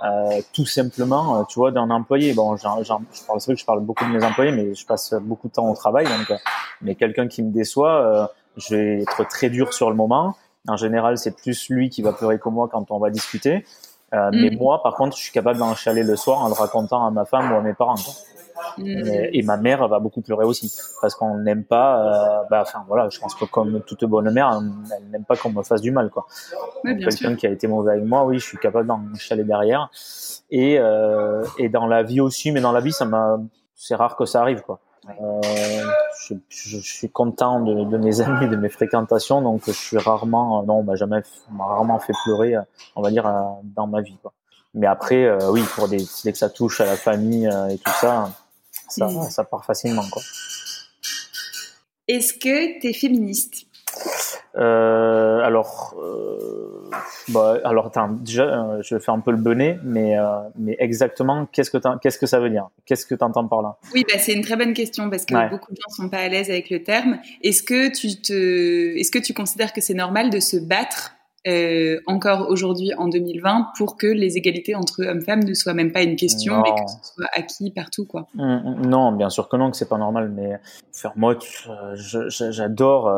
euh, 0.04 0.42
tout 0.54 0.66
simplement, 0.66 1.46
tu 1.46 1.60
vois, 1.60 1.72
d'un 1.72 1.90
employé. 1.90 2.34
Bon, 2.34 2.56
je 2.58 2.64
parle, 2.64 2.84
c'est 2.84 3.46
vrai 3.46 3.54
que 3.56 3.60
je 3.60 3.66
parle 3.66 3.82
beaucoup 3.82 4.06
de 4.06 4.10
mes 4.10 4.24
employés, 4.24 4.52
mais 4.52 4.76
je 4.76 4.86
passe 4.86 5.14
beaucoup 5.22 5.48
de 5.48 5.54
temps 5.54 5.70
au 5.70 5.76
travail, 5.76 6.06
donc, 6.06 6.38
mais 6.82 6.96
quelqu'un 6.96 7.28
qui 7.28 7.42
me 7.42 7.52
déçoit, 7.52 8.30
je 8.58 8.76
vais 8.76 9.02
être 9.02 9.28
très 9.28 9.50
dur 9.50 9.74
sur 9.74 9.90
le 9.90 9.96
moment. 9.96 10.36
En 10.68 10.78
général, 10.78 11.18
c'est 11.18 11.36
plus 11.36 11.70
lui 11.70 11.90
qui 11.90 12.02
va 12.02 12.14
pleurer 12.14 12.40
que 12.40 12.50
moi 12.50 12.70
quand 12.72 12.90
on 12.92 13.00
va 13.00 13.10
discuter. 13.10 13.66
Euh, 14.14 14.30
Mais 14.32 14.52
mm. 14.52 14.58
moi, 14.58 14.82
par 14.84 14.96
contre, 14.96 15.18
je 15.18 15.24
suis 15.24 15.32
capable 15.32 15.60
d'en 15.60 15.76
chialer 15.76 16.04
le 16.04 16.16
soir 16.16 16.42
en 16.42 16.48
le 16.48 16.54
racontant 16.54 17.06
à 17.06 17.12
ma 17.12 17.26
femme 17.26 17.52
ou 17.52 17.56
à 17.56 17.62
mes 17.62 17.74
parents. 17.74 17.96
Quoi. 17.96 18.14
Mm. 18.78 18.84
Et, 19.34 19.42
ma 19.44 19.58
mère 19.58 19.88
va 19.88 20.00
beaucoup 20.00 20.22
pleurer 20.22 20.46
aussi 20.46 20.74
parce 21.02 21.16
qu'on 21.16 21.38
n'aime 21.38 21.64
pas. 21.64 22.42
Euh, 22.42 22.44
bah, 22.50 22.62
enfin 22.62 22.84
voilà, 22.88 23.10
je 23.10 23.20
pense 23.20 23.36
que 23.36 23.46
comme 23.46 23.82
toute 23.82 24.06
bonne 24.06 24.32
mère, 24.32 24.62
elle 24.98 25.10
n'aime 25.10 25.26
pas 25.26 25.36
qu'on 25.36 25.52
me 25.52 25.64
fasse 25.64 25.82
du 25.82 25.92
mal 25.92 26.10
quoi. 26.10 26.26
Quelqu'un 26.84 27.36
qui 27.36 27.48
a 27.48 27.50
été 27.50 27.68
mauvais 27.68 27.94
avec 27.94 28.06
moi, 28.06 28.26
oui, 28.26 28.40
je 28.40 28.46
suis 28.46 28.58
capable 28.58 28.88
d'en 28.88 29.02
chialer 29.16 29.44
derrière. 29.44 29.90
Et 30.50 30.80
euh, 30.80 31.44
et 31.58 31.70
dans 31.70 31.88
la 31.88 32.04
vie 32.04 32.22
aussi, 32.22 32.52
mais 32.52 32.62
dans 32.62 32.72
la 32.72 32.82
vie, 32.82 32.94
ça 32.94 33.06
m'a. 33.06 33.40
C'est 33.76 33.96
rare 33.96 34.16
que 34.16 34.26
ça 34.26 34.42
arrive 34.42 34.62
quoi. 34.62 34.80
Euh, 35.22 35.42
je, 36.22 36.36
je, 36.48 36.78
suis 36.78 37.10
content 37.10 37.60
de, 37.60 37.84
de, 37.84 37.98
mes 37.98 38.22
amis, 38.26 38.48
de 38.48 38.56
mes 38.56 38.70
fréquentations, 38.70 39.42
donc 39.42 39.64
je 39.66 39.72
suis 39.72 39.98
rarement, 39.98 40.64
non, 40.64 40.76
on 40.76 40.84
m'a 40.84 40.96
jamais, 40.96 41.22
m'a 41.52 41.66
rarement 41.66 42.00
fait 42.00 42.14
pleurer, 42.24 42.56
on 42.96 43.02
va 43.02 43.12
dire, 43.12 43.30
dans 43.76 43.86
ma 43.86 44.00
vie. 44.00 44.18
Quoi. 44.22 44.32
Mais 44.74 44.88
après, 44.88 45.26
euh, 45.26 45.52
oui, 45.52 45.64
pour 45.76 45.88
des, 45.88 46.04
dès 46.24 46.32
que 46.32 46.38
ça 46.38 46.50
touche 46.50 46.82
à 46.82 46.86
la 46.86 46.96
famille 46.96 47.48
euh, 47.48 47.68
et 47.68 47.78
tout 47.78 47.92
ça, 47.92 48.32
ça, 48.94 49.30
ça 49.30 49.44
part 49.44 49.66
facilement. 49.66 50.06
Quoi. 50.12 50.22
Est-ce 52.08 52.34
que 52.34 52.80
tu 52.80 52.88
es 52.88 52.94
féministe? 52.94 53.66
Euh, 54.56 55.40
alors, 55.40 55.96
euh, 56.00 56.90
bah, 57.30 57.58
alors 57.64 57.88
attends, 57.88 58.10
déjà, 58.10 58.44
euh, 58.44 58.82
je 58.84 58.96
vais 58.96 59.02
faire 59.02 59.14
un 59.14 59.20
peu 59.20 59.32
le 59.32 59.38
bonnet, 59.38 59.80
mais, 59.84 60.16
mais 60.58 60.76
exactement, 60.80 61.48
qu'est-ce 61.52 61.72
que 61.72 61.78
qu'est-ce 62.00 62.20
que 62.20 62.28
ça 62.28 62.40
veut 62.40 62.50
dire? 62.50 62.70
Qu'est-ce 62.86 63.06
que 63.06 63.16
tu 63.16 63.24
entends 63.24 63.48
par 63.48 63.62
là? 63.62 63.78
Oui, 63.94 64.06
bah, 64.08 64.20
c'est 64.20 64.34
une 64.34 64.44
très 64.44 64.56
bonne 64.56 64.74
question 64.74 65.10
parce 65.10 65.26
que 65.26 65.50
beaucoup 65.50 65.72
de 65.72 65.78
gens 65.78 65.90
sont 65.90 66.10
pas 66.10 66.20
à 66.20 66.28
l'aise 66.28 66.50
avec 66.50 66.70
le 66.70 66.84
terme. 66.84 67.20
Est-ce 67.42 67.64
que 67.64 67.90
tu 67.90 68.22
te, 68.22 68.98
est-ce 68.98 69.12
que 69.12 69.20
tu 69.20 69.34
considères 69.34 69.74
que 69.74 69.82
c'est 69.82 69.96
normal 69.96 70.30
de 70.30 70.40
se 70.40 70.58
battre 70.58 71.16
euh, 71.48 72.00
encore 72.08 72.50
aujourd'hui 72.50 72.94
en 72.98 73.08
2020 73.08 73.74
pour 73.78 73.98
que 73.98 74.08
les 74.08 74.38
égalités 74.38 74.76
entre 74.76 75.04
hommes-femmes 75.04 75.44
ne 75.44 75.54
soient 75.54 75.74
même 75.74 75.92
pas 75.92 76.04
une 76.04 76.16
question, 76.16 76.62
mais 76.62 76.72
que 76.72 76.90
ce 76.90 77.14
soit 77.14 77.28
acquis 77.34 77.72
partout, 77.72 78.06
quoi. 78.06 78.28
Mmh, 78.36 78.44
mmh, 78.44 78.86
non, 78.86 79.12
bien 79.12 79.30
sûr 79.30 79.50
que 79.50 79.58
non, 79.58 79.72
que 79.72 79.78
c'est 79.78 79.90
pas 79.90 79.98
normal, 79.98 80.32
mais 80.34 80.60
faire 80.92 81.14
moi, 81.16 81.38
j'adore 82.30 83.12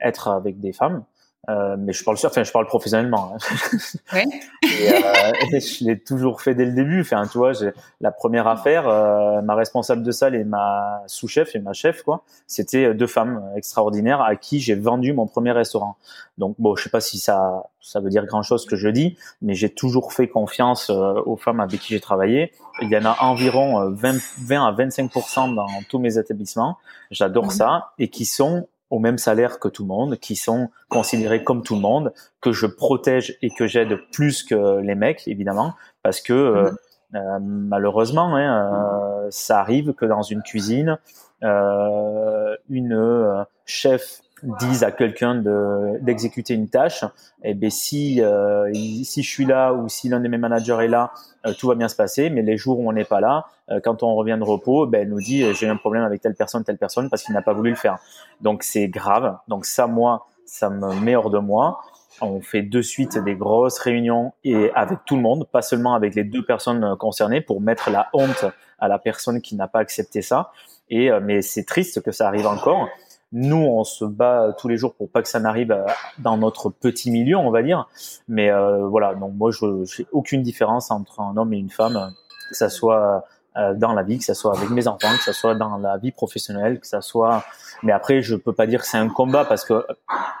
être 0.00 0.28
avec 0.28 0.60
des 0.60 0.72
femmes. 0.72 1.04
Euh, 1.50 1.76
mais 1.76 1.92
je 1.92 2.04
parle 2.04 2.16
sur, 2.16 2.28
enfin, 2.28 2.44
je 2.44 2.52
parle 2.52 2.66
professionnellement. 2.66 3.34
Hein. 3.34 3.38
Ouais. 4.12 4.26
et, 4.62 4.92
euh, 4.92 5.32
je 5.60 5.84
l'ai 5.84 5.98
toujours 5.98 6.40
fait 6.40 6.54
dès 6.54 6.64
le 6.64 6.72
début. 6.72 7.00
Enfin, 7.00 7.26
tu 7.26 7.38
vois, 7.38 7.52
j'ai 7.52 7.72
la 8.00 8.12
première 8.12 8.46
affaire, 8.46 8.86
euh, 8.88 9.40
ma 9.42 9.54
responsable 9.54 10.02
de 10.02 10.12
salle 10.12 10.34
et 10.34 10.44
ma 10.44 11.02
sous-chef 11.06 11.56
et 11.56 11.58
ma 11.58 11.72
chef, 11.72 12.02
quoi, 12.02 12.22
c'était 12.46 12.94
deux 12.94 13.06
femmes 13.06 13.42
extraordinaires 13.56 14.20
à 14.20 14.36
qui 14.36 14.60
j'ai 14.60 14.74
vendu 14.74 15.12
mon 15.12 15.26
premier 15.26 15.52
restaurant. 15.52 15.96
Donc, 16.38 16.54
bon, 16.58 16.76
je 16.76 16.84
sais 16.84 16.90
pas 16.90 17.00
si 17.00 17.18
ça, 17.18 17.64
ça 17.80 18.00
veut 18.00 18.10
dire 18.10 18.24
grand 18.26 18.42
chose 18.42 18.64
que 18.64 18.76
je 18.76 18.88
dis, 18.88 19.16
mais 19.40 19.54
j'ai 19.54 19.70
toujours 19.70 20.12
fait 20.12 20.28
confiance 20.28 20.90
euh, 20.90 21.14
aux 21.26 21.36
femmes 21.36 21.60
avec 21.60 21.80
qui 21.80 21.94
j'ai 21.94 22.00
travaillé. 22.00 22.52
Il 22.82 22.88
y 22.88 22.96
en 22.96 23.04
a 23.04 23.16
environ 23.20 23.90
20, 23.90 24.16
20 24.42 24.66
à 24.66 24.72
25% 24.72 25.54
dans 25.54 25.66
tous 25.88 25.98
mes 25.98 26.18
établissements. 26.18 26.78
J'adore 27.10 27.46
mhm. 27.46 27.50
ça 27.50 27.92
et 27.98 28.08
qui 28.08 28.26
sont 28.26 28.68
au 28.92 28.98
même 28.98 29.16
salaire 29.16 29.58
que 29.58 29.68
tout 29.68 29.84
le 29.84 29.88
monde, 29.88 30.18
qui 30.18 30.36
sont 30.36 30.68
considérés 30.90 31.42
comme 31.42 31.62
tout 31.62 31.74
le 31.74 31.80
monde, 31.80 32.12
que 32.42 32.52
je 32.52 32.66
protège 32.66 33.38
et 33.40 33.48
que 33.48 33.66
j'aide 33.66 33.96
plus 34.12 34.42
que 34.42 34.80
les 34.80 34.94
mecs, 34.94 35.26
évidemment, 35.26 35.72
parce 36.02 36.20
que 36.20 36.34
euh, 36.34 36.70
mhm. 36.70 36.76
euh, 37.14 37.38
malheureusement, 37.40 38.36
hein, 38.36 39.24
euh, 39.24 39.28
ça 39.30 39.60
arrive 39.60 39.94
que 39.94 40.04
dans 40.04 40.20
une 40.20 40.42
cuisine, 40.42 40.98
une 41.40 43.46
chef 43.64 44.20
disent 44.42 44.82
à 44.82 44.90
quelqu'un 44.90 45.36
de 45.36 45.98
d'exécuter 46.00 46.54
une 46.54 46.68
tâche, 46.68 47.04
et 47.44 47.50
eh 47.50 47.54
ben 47.54 47.70
si 47.70 48.20
euh, 48.20 48.72
si 49.04 49.22
je 49.22 49.28
suis 49.28 49.44
là 49.44 49.72
ou 49.72 49.88
si 49.88 50.08
l'un 50.08 50.20
de 50.20 50.28
mes 50.28 50.38
managers 50.38 50.78
est 50.82 50.88
là, 50.88 51.12
euh, 51.46 51.52
tout 51.58 51.68
va 51.68 51.74
bien 51.74 51.88
se 51.88 51.96
passer. 51.96 52.28
Mais 52.30 52.42
les 52.42 52.56
jours 52.56 52.78
où 52.80 52.88
on 52.88 52.92
n'est 52.92 53.04
pas 53.04 53.20
là, 53.20 53.46
euh, 53.70 53.80
quand 53.82 54.02
on 54.02 54.14
revient 54.14 54.36
de 54.38 54.44
repos, 54.44 54.86
ben 54.86 55.02
elle 55.02 55.08
nous 55.08 55.20
dit 55.20 55.44
j'ai 55.54 55.68
un 55.68 55.76
problème 55.76 56.02
avec 56.02 56.20
telle 56.20 56.34
personne, 56.34 56.64
telle 56.64 56.78
personne 56.78 57.08
parce 57.08 57.22
qu'il 57.22 57.34
n'a 57.34 57.42
pas 57.42 57.52
voulu 57.52 57.70
le 57.70 57.76
faire. 57.76 57.98
Donc 58.40 58.62
c'est 58.62 58.88
grave. 58.88 59.36
Donc 59.48 59.64
ça 59.64 59.86
moi 59.86 60.26
ça 60.44 60.70
me 60.70 60.94
met 61.00 61.14
hors 61.14 61.30
de 61.30 61.38
moi. 61.38 61.80
On 62.20 62.40
fait 62.40 62.62
de 62.62 62.82
suite 62.82 63.18
des 63.18 63.34
grosses 63.34 63.78
réunions 63.78 64.32
et 64.44 64.70
avec 64.74 64.98
tout 65.06 65.16
le 65.16 65.22
monde, 65.22 65.48
pas 65.50 65.62
seulement 65.62 65.94
avec 65.94 66.14
les 66.14 66.24
deux 66.24 66.44
personnes 66.44 66.96
concernées, 66.98 67.40
pour 67.40 67.60
mettre 67.60 67.90
la 67.90 68.08
honte 68.12 68.44
à 68.78 68.86
la 68.86 68.98
personne 68.98 69.40
qui 69.40 69.56
n'a 69.56 69.66
pas 69.66 69.78
accepté 69.78 70.20
ça. 70.20 70.52
Et 70.90 71.10
mais 71.22 71.40
c'est 71.40 71.64
triste 71.64 72.02
que 72.02 72.12
ça 72.12 72.28
arrive 72.28 72.46
encore. 72.46 72.88
Nous, 73.32 73.56
on 73.56 73.82
se 73.84 74.04
bat 74.04 74.54
tous 74.58 74.68
les 74.68 74.76
jours 74.76 74.94
pour 74.94 75.08
pas 75.08 75.22
que 75.22 75.28
ça 75.28 75.40
n'arrive 75.40 75.72
euh, 75.72 75.86
dans 76.18 76.36
notre 76.36 76.68
petit 76.68 77.10
milieu, 77.10 77.36
on 77.38 77.50
va 77.50 77.62
dire. 77.62 77.88
Mais 78.28 78.50
euh, 78.50 78.86
voilà, 78.86 79.14
donc 79.14 79.32
moi, 79.34 79.50
je 79.50 79.64
n'ai 79.64 80.06
aucune 80.12 80.42
différence 80.42 80.90
entre 80.90 81.20
un 81.20 81.36
homme 81.36 81.54
et 81.54 81.56
une 81.56 81.70
femme, 81.70 82.12
que 82.50 82.56
ça 82.56 82.68
soit 82.68 83.24
euh, 83.56 83.72
dans 83.74 83.94
la 83.94 84.02
vie, 84.02 84.18
que 84.18 84.24
ça 84.24 84.34
soit 84.34 84.54
avec 84.54 84.68
mes 84.68 84.86
enfants, 84.86 85.16
que 85.16 85.22
ça 85.22 85.32
soit 85.32 85.54
dans 85.54 85.78
la 85.78 85.96
vie 85.96 86.12
professionnelle, 86.12 86.78
que 86.78 86.86
ça 86.86 87.00
soit. 87.00 87.42
Mais 87.82 87.92
après, 87.92 88.20
je 88.20 88.36
peux 88.36 88.52
pas 88.52 88.66
dire 88.66 88.82
que 88.82 88.86
c'est 88.86 88.98
un 88.98 89.08
combat 89.08 89.46
parce 89.46 89.64
que 89.64 89.86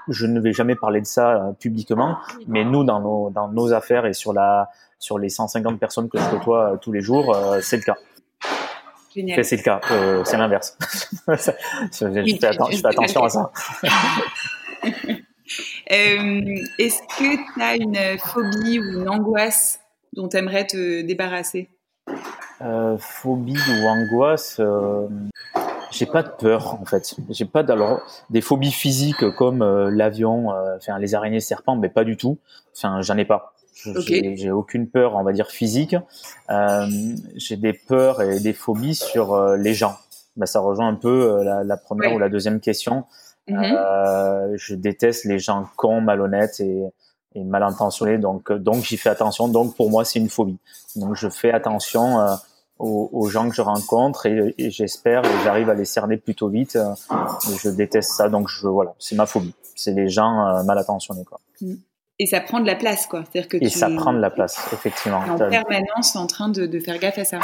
je 0.08 0.26
ne 0.26 0.38
vais 0.38 0.52
jamais 0.52 0.74
parler 0.74 1.00
de 1.00 1.06
ça 1.06 1.54
publiquement. 1.60 2.18
Mais 2.46 2.64
nous, 2.64 2.84
dans 2.84 3.00
nos 3.00 3.30
dans 3.30 3.48
nos 3.48 3.72
affaires 3.72 4.04
et 4.04 4.12
sur 4.12 4.34
la 4.34 4.70
sur 4.98 5.18
les 5.18 5.30
150 5.30 5.80
personnes 5.80 6.08
que 6.10 6.18
je 6.18 6.30
côtoie 6.30 6.78
tous 6.80 6.92
les 6.92 7.00
jours, 7.00 7.34
c'est 7.62 7.78
le 7.78 7.82
cas. 7.82 7.96
C'est 9.14 9.56
le 9.56 9.62
cas, 9.62 9.80
euh, 9.90 10.24
c'est 10.24 10.36
l'inverse. 10.36 10.76
je, 11.28 12.36
fais 12.40 12.86
attention 12.86 13.24
à 13.24 13.28
ça. 13.28 13.52
Euh, 15.90 16.40
est-ce 16.78 17.02
que 17.18 17.36
tu 17.36 17.62
as 17.62 17.76
une 17.76 18.18
phobie 18.18 18.78
ou 18.78 19.00
une 19.02 19.08
angoisse 19.08 19.80
dont 20.14 20.26
tu 20.26 20.38
aimerais 20.38 20.66
te 20.66 21.02
débarrasser? 21.02 21.68
Euh, 22.62 22.96
Phobie 22.96 23.58
ou 23.68 23.86
angoisse 23.86 24.62
J'ai 25.90 26.06
pas 26.06 26.22
de 26.22 26.30
peur 26.30 26.80
en 26.80 26.86
fait. 26.86 27.14
J'ai 27.28 27.44
pas 27.44 27.70
alors 27.70 28.00
des 28.30 28.40
phobies 28.40 28.72
physiques 28.72 29.28
comme 29.32 29.62
l'avion, 29.90 30.48
enfin 30.76 30.98
les 30.98 31.14
araignées, 31.14 31.40
serpents, 31.40 31.76
mais 31.76 31.90
pas 31.90 32.04
du 32.04 32.16
tout. 32.16 32.38
Enfin, 32.74 33.02
j'en 33.02 33.18
ai 33.18 33.26
pas. 33.26 33.52
J'ai 33.74 34.50
aucune 34.50 34.88
peur, 34.88 35.14
on 35.14 35.22
va 35.22 35.32
dire 35.32 35.50
physique. 35.50 35.96
Euh, 36.50 36.86
j'ai 37.36 37.56
des 37.56 37.72
peurs 37.72 38.22
et 38.22 38.40
des 38.40 38.52
phobies 38.52 38.94
sur 38.94 39.34
euh, 39.34 39.56
les 39.56 39.74
gens. 39.74 39.96
Bah, 40.36 40.46
ça 40.46 40.60
rejoint 40.60 40.88
un 40.88 40.94
peu 40.94 41.08
euh, 41.08 41.44
la, 41.44 41.64
la 41.64 41.76
première 41.76 42.14
ou 42.14 42.18
la 42.18 42.28
deuxième 42.28 42.60
question. 42.60 43.04
Euh, 43.50 44.54
je 44.56 44.74
déteste 44.74 45.24
les 45.24 45.38
gens 45.38 45.66
cons, 45.76 46.00
malhonnêtes 46.00 46.60
et, 46.60 46.84
et 47.34 47.44
mal 47.44 47.62
intentionnés. 47.62 48.18
Donc, 48.18 48.50
donc 48.52 48.84
j'y 48.84 48.96
fais 48.96 49.10
attention. 49.10 49.48
Donc 49.48 49.76
pour 49.76 49.90
moi, 49.90 50.04
c'est 50.04 50.18
une 50.18 50.30
phobie. 50.30 50.58
Donc 50.96 51.16
je 51.16 51.28
fais 51.28 51.52
attention 51.52 52.20
euh, 52.20 52.34
aux, 52.78 53.10
aux, 53.12 53.28
gens 53.28 53.48
que 53.48 53.54
je 53.54 53.62
rencontre 53.62 54.26
et, 54.26 54.54
et 54.56 54.70
j'espère 54.70 55.24
et 55.24 55.44
j'arrive 55.44 55.68
à 55.68 55.74
les 55.74 55.84
cerner 55.84 56.16
plutôt 56.16 56.48
vite. 56.48 56.78
je 57.62 57.68
déteste 57.68 58.12
ça. 58.12 58.28
Donc 58.28 58.48
je 58.48 58.66
voilà, 58.66 58.94
c'est 58.98 59.16
ma 59.16 59.26
phobie. 59.26 59.54
C'est 59.74 59.92
les 59.92 60.08
gens 60.08 60.62
mal 60.64 60.78
intentionnés 60.78 61.24
quoi. 61.24 61.40
Mm. 61.60 61.74
Et 62.22 62.26
ça 62.26 62.40
prend 62.40 62.60
de 62.60 62.66
la 62.68 62.76
place, 62.76 63.08
quoi. 63.08 63.24
C'est-à-dire 63.24 63.48
que 63.48 63.56
et 63.60 63.68
ça 63.68 63.90
prend 63.90 64.12
de 64.12 64.20
la 64.20 64.30
place, 64.30 64.68
effectivement. 64.72 65.18
En 65.28 65.36
permanence 65.36 66.14
en 66.14 66.28
train 66.28 66.48
de, 66.48 66.66
de, 66.66 66.78
faire 66.78 66.98
gaffe 66.98 67.18
à 67.18 67.24
ça. 67.24 67.40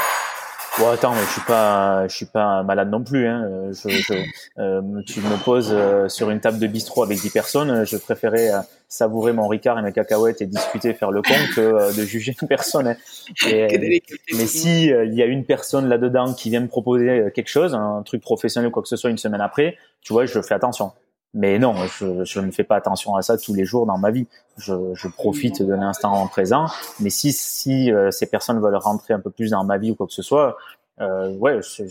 Bon, 0.77 0.87
attends, 0.87 1.13
mais 1.13 1.21
je 1.23 1.31
suis 1.31 1.41
pas, 1.41 2.07
je 2.07 2.15
suis 2.15 2.25
pas 2.27 2.63
malade 2.63 2.89
non 2.89 3.03
plus. 3.03 3.27
Hein. 3.27 3.71
Je, 3.71 3.89
je, 3.89 4.13
euh, 4.57 4.81
tu 5.05 5.19
me 5.19 5.43
poses 5.43 5.73
euh, 5.73 6.07
sur 6.07 6.29
une 6.29 6.39
table 6.39 6.59
de 6.59 6.67
bistrot 6.67 7.03
avec 7.03 7.19
10 7.19 7.29
personnes, 7.31 7.85
je 7.85 7.97
préférais 7.97 8.53
euh, 8.53 8.59
savourer 8.87 9.33
mon 9.33 9.49
ricard 9.49 9.77
et 9.77 9.81
mes 9.81 9.91
cacahuètes 9.91 10.41
et 10.41 10.45
discuter, 10.45 10.93
faire 10.93 11.11
le 11.11 11.21
con 11.21 11.33
que 11.53 11.93
de 11.93 12.05
juger 12.05 12.33
une 12.41 12.47
personne. 12.47 12.87
Hein. 12.87 12.95
Et, 13.49 14.01
mais 14.31 14.45
si 14.45 14.85
il 14.85 15.13
y 15.13 15.21
a 15.21 15.25
une 15.25 15.43
personne 15.43 15.89
là-dedans 15.89 16.33
qui 16.33 16.49
vient 16.49 16.61
me 16.61 16.69
proposer 16.69 17.29
quelque 17.35 17.49
chose, 17.49 17.75
un 17.75 18.01
truc 18.03 18.21
professionnel 18.21 18.69
ou 18.69 18.71
quoi 18.71 18.81
que 18.81 18.87
ce 18.87 18.95
soit 18.95 19.09
une 19.09 19.17
semaine 19.17 19.41
après, 19.41 19.75
tu 20.01 20.13
vois, 20.13 20.25
je 20.25 20.41
fais 20.41 20.53
attention. 20.53 20.93
Mais 21.33 21.59
non, 21.59 21.75
je, 21.75 22.23
je, 22.23 22.39
ne 22.39 22.49
fais 22.49 22.63
pas 22.63 22.75
attention 22.75 23.15
à 23.15 23.21
ça 23.21 23.37
tous 23.37 23.53
les 23.53 23.63
jours 23.63 23.85
dans 23.85 23.97
ma 23.99 24.09
vie. 24.09 24.27
Je, 24.57 24.73
je 24.93 25.07
profite 25.07 25.61
de 25.61 25.73
l'instant 25.73 26.27
présent. 26.27 26.65
Mais 26.99 27.11
si, 27.11 27.31
si 27.31 27.91
euh, 27.91 28.09
ces 28.09 28.25
personnes 28.25 28.59
veulent 28.59 28.75
rentrer 28.75 29.13
un 29.13 29.19
peu 29.19 29.29
plus 29.29 29.51
dans 29.51 29.63
ma 29.63 29.77
vie 29.77 29.91
ou 29.91 29.95
quoi 29.95 30.07
que 30.07 30.13
ce 30.13 30.23
soit, 30.23 30.57
euh, 31.01 31.33
ouais, 31.35 31.59
c'est 31.61 31.87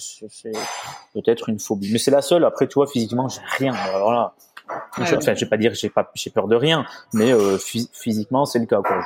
peut-être 1.14 1.49
une 1.49 1.61
phobie. 1.61 1.92
Mais 1.92 1.99
c'est 1.99 2.11
la 2.11 2.23
seule. 2.23 2.45
Après, 2.45 2.66
tu 2.66 2.75
vois, 2.75 2.87
physiquement, 2.87 3.28
j'ai 3.28 3.40
rien. 3.59 3.75
Alors 3.75 4.12
là, 4.12 4.35
enfin, 4.99 5.04
je 5.35 5.40
vais 5.40 5.47
pas 5.49 5.57
dire 5.57 5.73
que 5.73 5.78
j'ai 5.78 5.88
pas, 5.88 6.11
j'ai 6.14 6.30
peur 6.30 6.49
de 6.49 6.57
rien, 6.57 6.85
mais 7.14 7.33
euh, 7.33 7.59
physiquement, 7.59 8.45
c'est 8.45 8.59
le 8.59 8.66
cas. 8.66 8.83
Quoi. 8.83 9.02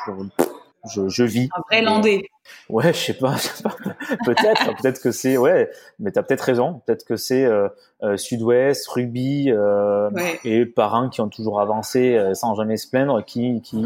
Je, 0.91 1.23
vis. 1.23 1.49
Un 1.57 1.61
vrai 1.69 1.83
landais. 1.83 2.29
Ouais, 2.69 2.93
je 2.93 2.99
sais 2.99 3.15
pas, 3.15 3.37
peut-être, 4.25 4.77
peut-être 4.83 5.01
que 5.01 5.13
c'est, 5.13 5.37
ouais, 5.37 5.71
mais 6.01 6.11
t'as 6.11 6.23
peut-être 6.23 6.41
raison, 6.41 6.83
peut-être 6.85 7.05
que 7.05 7.17
c'est 7.17 7.45
euh, 7.45 7.69
euh, 8.03 8.17
Sud-Ouest, 8.17 8.89
rugby 8.89 9.51
euh, 9.51 10.11
et 10.45 10.67
parents 10.67 11.09
qui 11.09 11.21
ont 11.21 11.29
toujours 11.29 11.61
avancé 11.61 12.17
euh, 12.17 12.35
sans 12.35 12.57
jamais 12.57 12.77
se 12.77 12.89
plaindre, 12.89 13.25
qui, 13.25 13.61
qui 13.63 13.81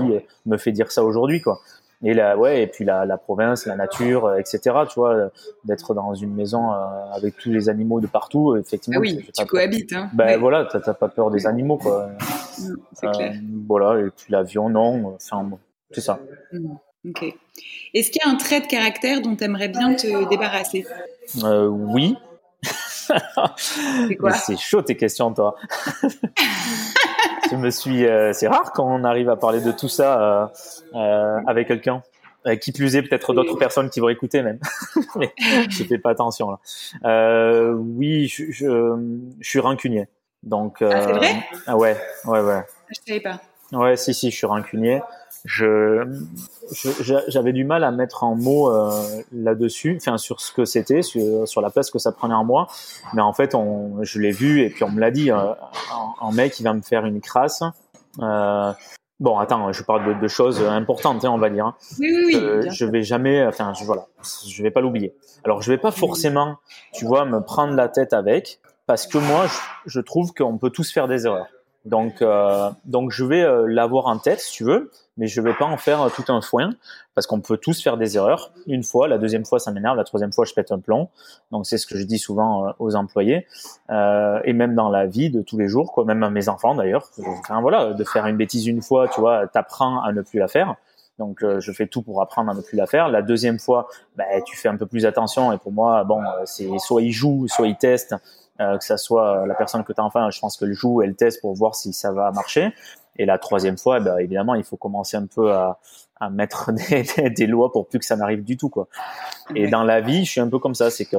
me 0.46 0.56
fait 0.56 0.72
dire 0.72 0.90
ça 0.90 1.04
aujourd'hui, 1.04 1.42
quoi. 1.42 1.60
Et 2.02 2.12
là, 2.12 2.36
ouais, 2.36 2.62
et 2.62 2.66
puis 2.66 2.84
la, 2.84 3.06
la 3.06 3.16
province, 3.16 3.66
la 3.66 3.74
nature, 3.74 4.34
etc. 4.36 4.60
Tu 4.88 5.00
vois, 5.00 5.30
d'être 5.64 5.94
dans 5.94 6.14
une 6.14 6.34
maison 6.34 6.70
avec 6.70 7.36
tous 7.38 7.50
les 7.50 7.70
animaux 7.70 8.00
de 8.00 8.06
partout, 8.06 8.54
effectivement. 8.56 8.98
Ah 8.98 9.00
oui, 9.00 9.26
tu 9.34 9.46
cohabites. 9.46 9.94
Hein. 9.94 10.10
Ben 10.12 10.38
voilà, 10.38 10.66
t'as 10.66 10.92
pas 10.92 11.08
peur 11.08 11.30
des 11.30 11.46
animaux, 11.46 11.78
quoi. 11.78 12.10
C'est 12.92 13.10
clair. 13.12 13.34
Voilà, 13.66 14.00
et 14.00 14.10
puis 14.10 14.26
l'avion, 14.28 14.68
non. 14.68 15.14
Enfin, 15.14 15.48
c'est 15.90 16.02
ça. 16.02 16.20
Mmh. 16.52 16.74
Ok. 17.08 17.24
Est-ce 17.94 18.10
qu'il 18.10 18.20
y 18.24 18.28
a 18.28 18.30
un 18.30 18.36
trait 18.36 18.60
de 18.60 18.66
caractère 18.66 19.20
dont 19.20 19.36
tu 19.36 19.44
aimerais 19.44 19.68
bien 19.68 19.94
te 19.94 20.28
débarrasser? 20.28 20.86
Euh, 21.42 21.66
Oui, 21.66 22.16
C'est 24.34 24.58
chaud 24.58 24.82
tes 24.82 24.96
questions, 24.96 25.32
toi. 25.32 25.54
je 27.50 27.56
me 27.56 27.70
suis. 27.70 28.04
Euh, 28.06 28.32
c'est 28.32 28.48
rare 28.48 28.72
quand 28.72 28.86
on 28.86 29.04
arrive 29.04 29.28
à 29.28 29.36
parler 29.36 29.60
de 29.60 29.70
tout 29.70 29.88
ça 29.88 30.52
euh, 30.94 31.40
avec 31.46 31.68
quelqu'un. 31.68 32.02
qui 32.60 32.72
plus 32.72 32.96
est, 32.96 33.02
peut-être 33.02 33.34
d'autres 33.34 33.56
personnes 33.56 33.90
qui 33.90 34.00
vont 34.00 34.08
écouter 34.08 34.42
même. 34.42 34.58
Mais 35.16 35.32
je 35.70 35.84
fais 35.84 35.98
pas 35.98 36.10
attention 36.10 36.50
là. 36.50 37.72
oui, 37.72 38.26
je, 38.28 38.50
je, 38.50 39.22
je, 39.40 39.48
suis 39.48 39.60
rancunier. 39.60 40.08
Donc. 40.42 40.82
ah, 40.82 41.02
c'est 41.02 41.12
vrai? 41.12 41.46
Ah 41.66 41.76
ouais, 41.76 41.96
ouais, 42.24 42.40
ouais. 42.40 42.62
Je 42.90 43.00
savais 43.06 43.20
pas. 43.20 43.40
Ouais, 43.72 43.96
si, 43.96 44.14
si, 44.14 44.30
je 44.30 44.36
suis 44.36 44.46
rancunier 44.46 45.00
je 45.46 46.02
j'avais 47.28 47.52
du 47.52 47.64
mal 47.64 47.84
à 47.84 47.92
mettre 47.92 48.24
en 48.24 48.34
mots 48.34 48.70
euh, 48.70 48.90
là-dessus, 49.32 49.96
enfin 50.00 50.18
sur 50.18 50.40
ce 50.40 50.52
que 50.52 50.64
c'était, 50.64 51.02
sur, 51.02 51.46
sur, 51.46 51.60
la 51.60 51.70
place 51.70 51.90
que 51.90 51.98
ça 51.98 52.12
prenait 52.12 52.34
en 52.34 52.44
moi. 52.44 52.66
Mais 53.14 53.22
en 53.22 53.32
fait, 53.32 53.54
on, 53.54 54.02
je 54.02 54.20
l'ai 54.20 54.32
vu 54.32 54.60
et 54.62 54.70
puis 54.70 54.82
on 54.84 54.90
me 54.90 55.00
l'a 55.00 55.10
dit. 55.10 55.30
Euh, 55.30 55.52
un, 56.20 56.32
mec, 56.32 56.58
il 56.58 56.64
va 56.64 56.74
me 56.74 56.82
faire 56.82 57.06
une 57.06 57.20
crasse. 57.20 57.62
Euh, 58.20 58.72
bon, 59.20 59.38
attends, 59.38 59.72
je 59.72 59.82
parle 59.84 60.06
de, 60.06 60.20
de 60.20 60.28
choses 60.28 60.60
importantes, 60.60 61.24
hein, 61.24 61.30
on 61.30 61.38
va 61.38 61.48
dire. 61.48 61.66
Hein. 61.66 61.74
Oui, 62.00 62.10
oui, 62.10 62.24
oui. 62.26 62.36
Euh, 62.36 62.70
je 62.70 62.84
vais 62.84 63.04
jamais, 63.04 63.46
enfin, 63.46 63.72
je, 63.74 63.84
voilà, 63.84 64.06
je 64.48 64.62
vais 64.62 64.72
pas 64.72 64.80
l'oublier. 64.80 65.14
Alors, 65.44 65.62
je 65.62 65.70
vais 65.70 65.78
pas 65.78 65.92
forcément, 65.92 66.56
tu 66.92 67.04
vois, 67.04 67.24
me 67.24 67.40
prendre 67.40 67.74
la 67.74 67.88
tête 67.88 68.12
avec, 68.12 68.60
parce 68.86 69.06
que 69.06 69.18
moi, 69.18 69.46
je, 69.46 69.90
je 69.90 70.00
trouve 70.00 70.32
qu'on 70.32 70.58
peut 70.58 70.70
tous 70.70 70.92
faire 70.92 71.06
des 71.06 71.26
erreurs. 71.26 71.46
Donc, 71.86 72.20
euh, 72.20 72.70
donc 72.84 73.12
je 73.12 73.24
vais 73.24 73.42
euh, 73.42 73.66
l'avoir 73.66 74.06
en 74.06 74.18
tête, 74.18 74.40
si 74.40 74.52
tu 74.52 74.64
veux, 74.64 74.90
mais 75.16 75.26
je 75.28 75.40
vais 75.40 75.54
pas 75.54 75.64
en 75.64 75.78
faire 75.78 76.10
tout 76.14 76.30
un 76.30 76.42
foin, 76.42 76.74
parce 77.16 77.26
qu'on 77.26 77.40
peut 77.40 77.56
tous 77.56 77.82
faire 77.82 77.96
des 77.96 78.16
erreurs. 78.16 78.52
Une 78.66 78.82
fois, 78.82 79.08
la 79.08 79.16
deuxième 79.16 79.46
fois, 79.46 79.58
ça 79.58 79.72
m'énerve, 79.72 79.96
la 79.96 80.04
troisième 80.04 80.32
fois, 80.32 80.44
je 80.44 80.52
pète 80.52 80.70
un 80.70 80.78
plomb. 80.78 81.08
Donc, 81.50 81.64
c'est 81.64 81.78
ce 81.78 81.86
que 81.86 81.96
je 81.96 82.04
dis 82.04 82.18
souvent 82.18 82.66
euh, 82.66 82.72
aux 82.78 82.94
employés, 82.94 83.46
euh, 83.90 84.38
et 84.44 84.52
même 84.52 84.74
dans 84.74 84.90
la 84.90 85.06
vie 85.06 85.30
de 85.30 85.40
tous 85.40 85.56
les 85.56 85.66
jours, 85.66 85.92
quoi, 85.92 86.04
même 86.04 86.22
à 86.22 86.30
mes 86.30 86.50
enfants 86.50 86.74
d'ailleurs. 86.74 87.08
Enfin, 87.40 87.62
voilà, 87.62 87.94
de 87.94 88.04
faire 88.04 88.26
une 88.26 88.36
bêtise 88.36 88.66
une 88.66 88.82
fois, 88.82 89.08
tu 89.08 89.20
vois, 89.20 89.46
t'apprends 89.46 90.02
à 90.02 90.12
ne 90.12 90.20
plus 90.20 90.38
la 90.38 90.48
faire. 90.48 90.74
Donc, 91.18 91.42
euh, 91.42 91.60
je 91.60 91.72
fais 91.72 91.86
tout 91.86 92.02
pour 92.02 92.20
apprendre 92.20 92.50
à 92.50 92.54
ne 92.54 92.60
plus 92.60 92.76
la 92.76 92.86
faire. 92.86 93.08
La 93.08 93.22
deuxième 93.22 93.58
fois, 93.58 93.88
ben, 94.16 94.26
tu 94.44 94.54
fais 94.54 94.68
un 94.68 94.76
peu 94.76 94.84
plus 94.84 95.06
attention. 95.06 95.50
Et 95.52 95.56
pour 95.56 95.72
moi, 95.72 96.04
bon, 96.04 96.20
c'est 96.44 96.68
soit 96.78 97.00
il 97.00 97.12
joue, 97.12 97.48
soit 97.48 97.66
il 97.66 97.76
teste. 97.76 98.14
Euh, 98.60 98.78
que 98.78 98.84
ça 98.84 98.96
soit 98.96 99.46
la 99.46 99.54
personne 99.54 99.84
que 99.84 99.92
tu 99.92 100.00
as 100.00 100.04
enfin, 100.04 100.30
je 100.30 100.40
pense 100.40 100.56
que 100.56 100.64
le 100.64 100.72
joue 100.72 101.02
et 101.02 101.06
le 101.06 101.14
teste 101.14 101.42
pour 101.42 101.54
voir 101.54 101.74
si 101.74 101.92
ça 101.92 102.12
va 102.12 102.30
marcher. 102.30 102.72
Et 103.18 103.26
la 103.26 103.38
troisième 103.38 103.78
fois, 103.78 104.00
ben, 104.00 104.18
évidemment, 104.18 104.54
il 104.54 104.64
faut 104.64 104.76
commencer 104.76 105.16
un 105.16 105.26
peu 105.26 105.52
à, 105.52 105.78
à 106.20 106.30
mettre 106.30 106.72
des, 106.90 107.30
des, 107.30 107.46
lois 107.46 107.72
pour 107.72 107.86
plus 107.88 107.98
que 107.98 108.04
ça 108.04 108.16
n'arrive 108.16 108.44
du 108.44 108.56
tout, 108.56 108.68
quoi. 108.68 108.88
Et 109.54 109.68
dans 109.68 109.82
la 109.82 110.00
vie, 110.00 110.24
je 110.24 110.30
suis 110.30 110.40
un 110.40 110.48
peu 110.48 110.58
comme 110.58 110.74
ça, 110.74 110.90
c'est 110.90 111.04
que 111.04 111.16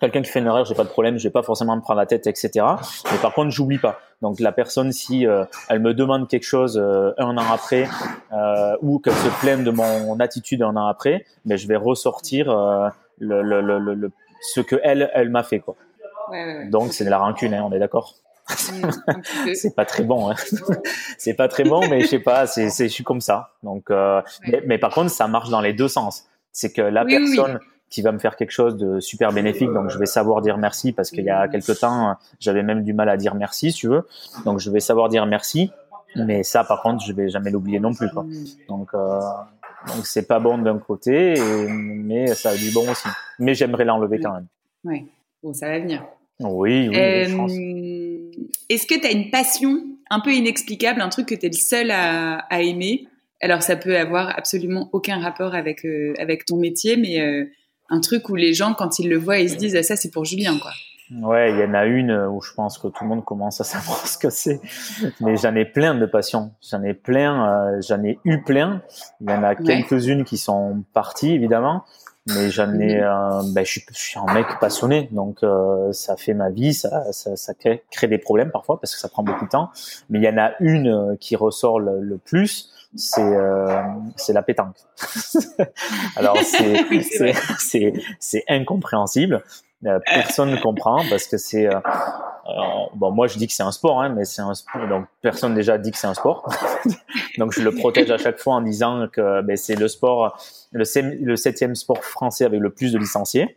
quelqu'un 0.00 0.22
qui 0.22 0.30
fait 0.30 0.40
une 0.40 0.46
erreur, 0.46 0.64
j'ai 0.64 0.74
pas 0.74 0.84
de 0.84 0.88
problème, 0.88 1.18
je 1.18 1.24
vais 1.24 1.32
pas 1.32 1.42
forcément 1.42 1.76
me 1.76 1.82
prendre 1.82 2.00
la 2.00 2.06
tête, 2.06 2.26
etc. 2.26 2.64
Mais 3.10 3.18
par 3.20 3.34
contre, 3.34 3.50
j'oublie 3.50 3.78
pas. 3.78 4.00
Donc 4.22 4.40
la 4.40 4.52
personne, 4.52 4.92
si 4.92 5.26
euh, 5.26 5.44
elle 5.68 5.80
me 5.80 5.94
demande 5.94 6.28
quelque 6.28 6.44
chose 6.44 6.78
euh, 6.78 7.12
un 7.18 7.36
an 7.36 7.52
après, 7.52 7.86
euh, 8.32 8.76
ou 8.82 8.98
qu'elle 8.98 9.14
se 9.14 9.40
plaigne 9.40 9.62
de 9.64 9.70
mon 9.70 10.18
attitude 10.20 10.62
un 10.62 10.76
an 10.76 10.86
après, 10.86 11.24
ben 11.44 11.56
je 11.56 11.66
vais 11.68 11.76
ressortir 11.76 12.46
le, 13.18 13.42
le, 13.42 13.60
le, 13.60 13.94
le, 13.94 14.10
ce 14.40 14.60
que 14.60 14.76
elle, 14.82 15.10
elle 15.14 15.28
m'a 15.28 15.42
fait, 15.42 15.60
quoi. 15.60 15.76
Donc 16.70 16.92
c'est 16.92 17.04
de 17.04 17.10
la 17.10 17.18
rancune, 17.18 17.54
hein, 17.54 17.64
on 17.64 17.72
est 17.72 17.78
d'accord. 17.78 18.14
C'est 19.54 19.74
pas 19.74 19.84
très 19.84 20.02
bon, 20.02 20.30
hein. 20.30 20.34
c'est 21.18 21.34
pas 21.34 21.48
très 21.48 21.64
bon, 21.64 21.86
mais 21.88 22.00
je 22.00 22.06
sais 22.06 22.18
pas, 22.18 22.46
c'est, 22.46 22.68
je 22.68 22.86
suis 22.86 23.04
comme 23.04 23.20
ça. 23.20 23.50
Donc, 23.62 23.90
euh, 23.90 24.22
mais, 24.66 24.78
par 24.78 24.92
contre, 24.92 25.10
ça 25.10 25.28
marche 25.28 25.50
dans 25.50 25.60
les 25.60 25.72
deux 25.72 25.88
sens. 25.88 26.26
C'est 26.52 26.72
que 26.72 26.82
la 26.82 27.04
personne 27.04 27.60
qui 27.90 28.02
va 28.02 28.12
me 28.12 28.18
faire 28.18 28.36
quelque 28.36 28.52
chose 28.52 28.76
de 28.76 29.00
super 29.00 29.32
bénéfique, 29.32 29.72
donc 29.72 29.90
je 29.90 29.98
vais 29.98 30.06
savoir 30.06 30.42
dire 30.42 30.58
merci 30.58 30.92
parce 30.92 31.10
qu'il 31.10 31.24
y 31.24 31.30
a 31.30 31.46
mm. 31.46 31.50
quelque 31.50 31.72
temps, 31.72 32.16
j'avais 32.38 32.62
même 32.62 32.82
du 32.82 32.92
mal 32.92 33.08
à 33.08 33.16
dire 33.16 33.34
merci, 33.34 33.72
si 33.72 33.78
tu 33.78 33.88
veux. 33.88 34.06
Donc 34.44 34.58
je 34.58 34.70
vais 34.70 34.80
savoir 34.80 35.08
dire 35.08 35.26
merci, 35.26 35.70
mais 36.16 36.42
ça, 36.42 36.64
par 36.64 36.82
contre, 36.82 37.04
je 37.04 37.12
vais 37.12 37.28
jamais 37.28 37.50
l'oublier 37.50 37.80
non 37.80 37.92
plus. 37.92 38.08
Quoi. 38.10 38.24
Mm. 38.24 38.44
Donc, 38.68 38.88
euh, 38.94 39.20
donc 39.88 40.06
c'est 40.06 40.26
pas 40.26 40.38
bon 40.38 40.58
d'un 40.58 40.78
côté, 40.78 41.34
mais 41.68 42.28
ça 42.34 42.50
a 42.50 42.56
du 42.56 42.70
bon 42.72 42.88
aussi. 42.90 43.08
Mais 43.38 43.54
j'aimerais 43.54 43.84
l'enlever 43.84 44.20
quand 44.20 44.32
même. 44.32 44.46
Oui, 44.84 45.08
bon, 45.42 45.52
ça 45.52 45.68
va 45.68 45.78
venir. 45.78 46.04
Oui, 46.40 46.88
oui. 46.88 46.96
Euh, 46.96 47.26
est-ce 48.68 48.86
que 48.86 48.98
tu 48.98 49.06
as 49.06 49.10
une 49.10 49.30
passion 49.30 49.82
un 50.08 50.20
peu 50.20 50.32
inexplicable, 50.32 51.00
un 51.00 51.08
truc 51.08 51.26
que 51.26 51.34
tu 51.34 51.46
es 51.46 51.48
le 51.50 51.54
seul 51.54 51.90
à, 51.90 52.62
aimer? 52.62 53.06
Alors, 53.42 53.62
ça 53.62 53.76
peut 53.76 53.96
avoir 53.96 54.36
absolument 54.38 54.88
aucun 54.92 55.20
rapport 55.20 55.54
avec, 55.54 55.84
euh, 55.84 56.14
avec 56.18 56.44
ton 56.44 56.56
métier, 56.56 56.96
mais 56.96 57.20
euh, 57.20 57.44
un 57.88 58.00
truc 58.00 58.28
où 58.28 58.36
les 58.36 58.52
gens, 58.52 58.74
quand 58.74 58.98
ils 58.98 59.08
le 59.08 59.16
voient, 59.16 59.38
ils 59.38 59.50
se 59.50 59.56
disent 59.56 59.76
ah, 59.76 59.82
ça, 59.82 59.96
c'est 59.96 60.10
pour 60.10 60.24
Julien, 60.24 60.58
quoi. 60.58 60.72
Ouais, 61.22 61.50
il 61.50 61.58
y 61.58 61.64
en 61.64 61.74
a 61.74 61.86
une 61.86 62.12
où 62.12 62.40
je 62.40 62.52
pense 62.54 62.78
que 62.78 62.86
tout 62.86 63.02
le 63.02 63.08
monde 63.08 63.24
commence 63.24 63.60
à 63.60 63.64
savoir 63.64 64.06
ce 64.06 64.16
que 64.16 64.30
c'est. 64.30 64.60
Mais 65.20 65.36
j'en 65.36 65.54
ai 65.56 65.64
plein 65.64 65.94
de 65.94 66.06
passions. 66.06 66.52
J'en 66.70 66.82
ai 66.84 66.94
plein, 66.94 67.80
j'en 67.80 68.02
ai 68.04 68.18
eu 68.24 68.42
plein. 68.42 68.82
Il 69.20 69.28
y 69.28 69.32
en 69.32 69.42
a 69.42 69.56
quelques-unes 69.56 70.24
qui 70.24 70.38
sont 70.38 70.84
parties, 70.94 71.34
évidemment 71.34 71.84
mais 72.34 72.50
j'en 72.50 72.72
ai 72.78 73.00
mhm. 73.00 73.52
ben, 73.52 73.64
je, 73.64 73.70
suis, 73.70 73.84
je 73.90 73.98
suis 73.98 74.18
un 74.18 74.32
mec 74.32 74.46
passionné 74.60 75.08
donc 75.12 75.42
euh, 75.42 75.92
ça 75.92 76.16
fait 76.16 76.34
ma 76.34 76.50
vie 76.50 76.74
ça, 76.74 77.12
ça, 77.12 77.36
ça 77.36 77.54
crée, 77.54 77.84
crée, 77.90 78.08
des 78.08 78.18
problèmes 78.18 78.50
parfois 78.50 78.80
parce 78.80 78.94
que 78.94 79.00
ça 79.00 79.08
prend 79.08 79.22
beaucoup 79.22 79.44
de 79.44 79.50
temps. 79.50 79.70
Mais 80.08 80.18
il 80.18 80.24
y 80.24 80.28
en 80.28 80.38
a 80.38 80.52
une 80.60 80.88
euh, 80.88 81.16
qui 81.18 81.36
ressort 81.36 81.80
le, 81.80 82.00
le 82.00 82.18
plus 82.18 82.70
c'est 82.96 83.22
euh, 83.22 83.82
c'est 84.16 84.32
la 84.32 84.42
pétanque. 84.42 84.76
Alors 86.16 86.36
c'est 86.38 86.84
c'est 87.58 87.92
c'est 88.18 88.44
incompréhensible. 88.48 89.42
Euh, 89.86 89.98
personne 90.04 90.50
ne 90.50 90.56
comprend 90.56 91.02
parce 91.08 91.26
que 91.26 91.38
c'est 91.38 91.68
bon 92.94 93.10
moi 93.10 93.26
je 93.26 93.38
dis 93.38 93.46
que 93.46 93.52
c'est 93.52 93.62
un 93.62 93.72
sport 93.72 94.00
hein, 94.02 94.08
mais 94.10 94.24
c'est 94.24 94.42
un 94.42 94.54
sport 94.54 94.86
donc 94.88 95.06
personne 95.22 95.54
déjà 95.54 95.78
dit 95.78 95.90
que 95.90 95.98
c'est 95.98 96.06
un 96.06 96.14
sport. 96.14 96.48
Donc 97.38 97.52
je 97.52 97.62
le 97.62 97.72
protège 97.72 98.10
à 98.10 98.18
chaque 98.18 98.38
fois 98.38 98.54
en 98.54 98.60
disant 98.60 99.06
que 99.10 99.40
ben, 99.42 99.56
c'est 99.56 99.76
le 99.76 99.88
sport 99.88 100.38
le 100.72 101.36
septième 101.36 101.74
sport 101.74 102.02
français 102.04 102.44
avec 102.44 102.60
le 102.60 102.70
plus 102.70 102.92
de 102.92 102.98
licenciés 102.98 103.56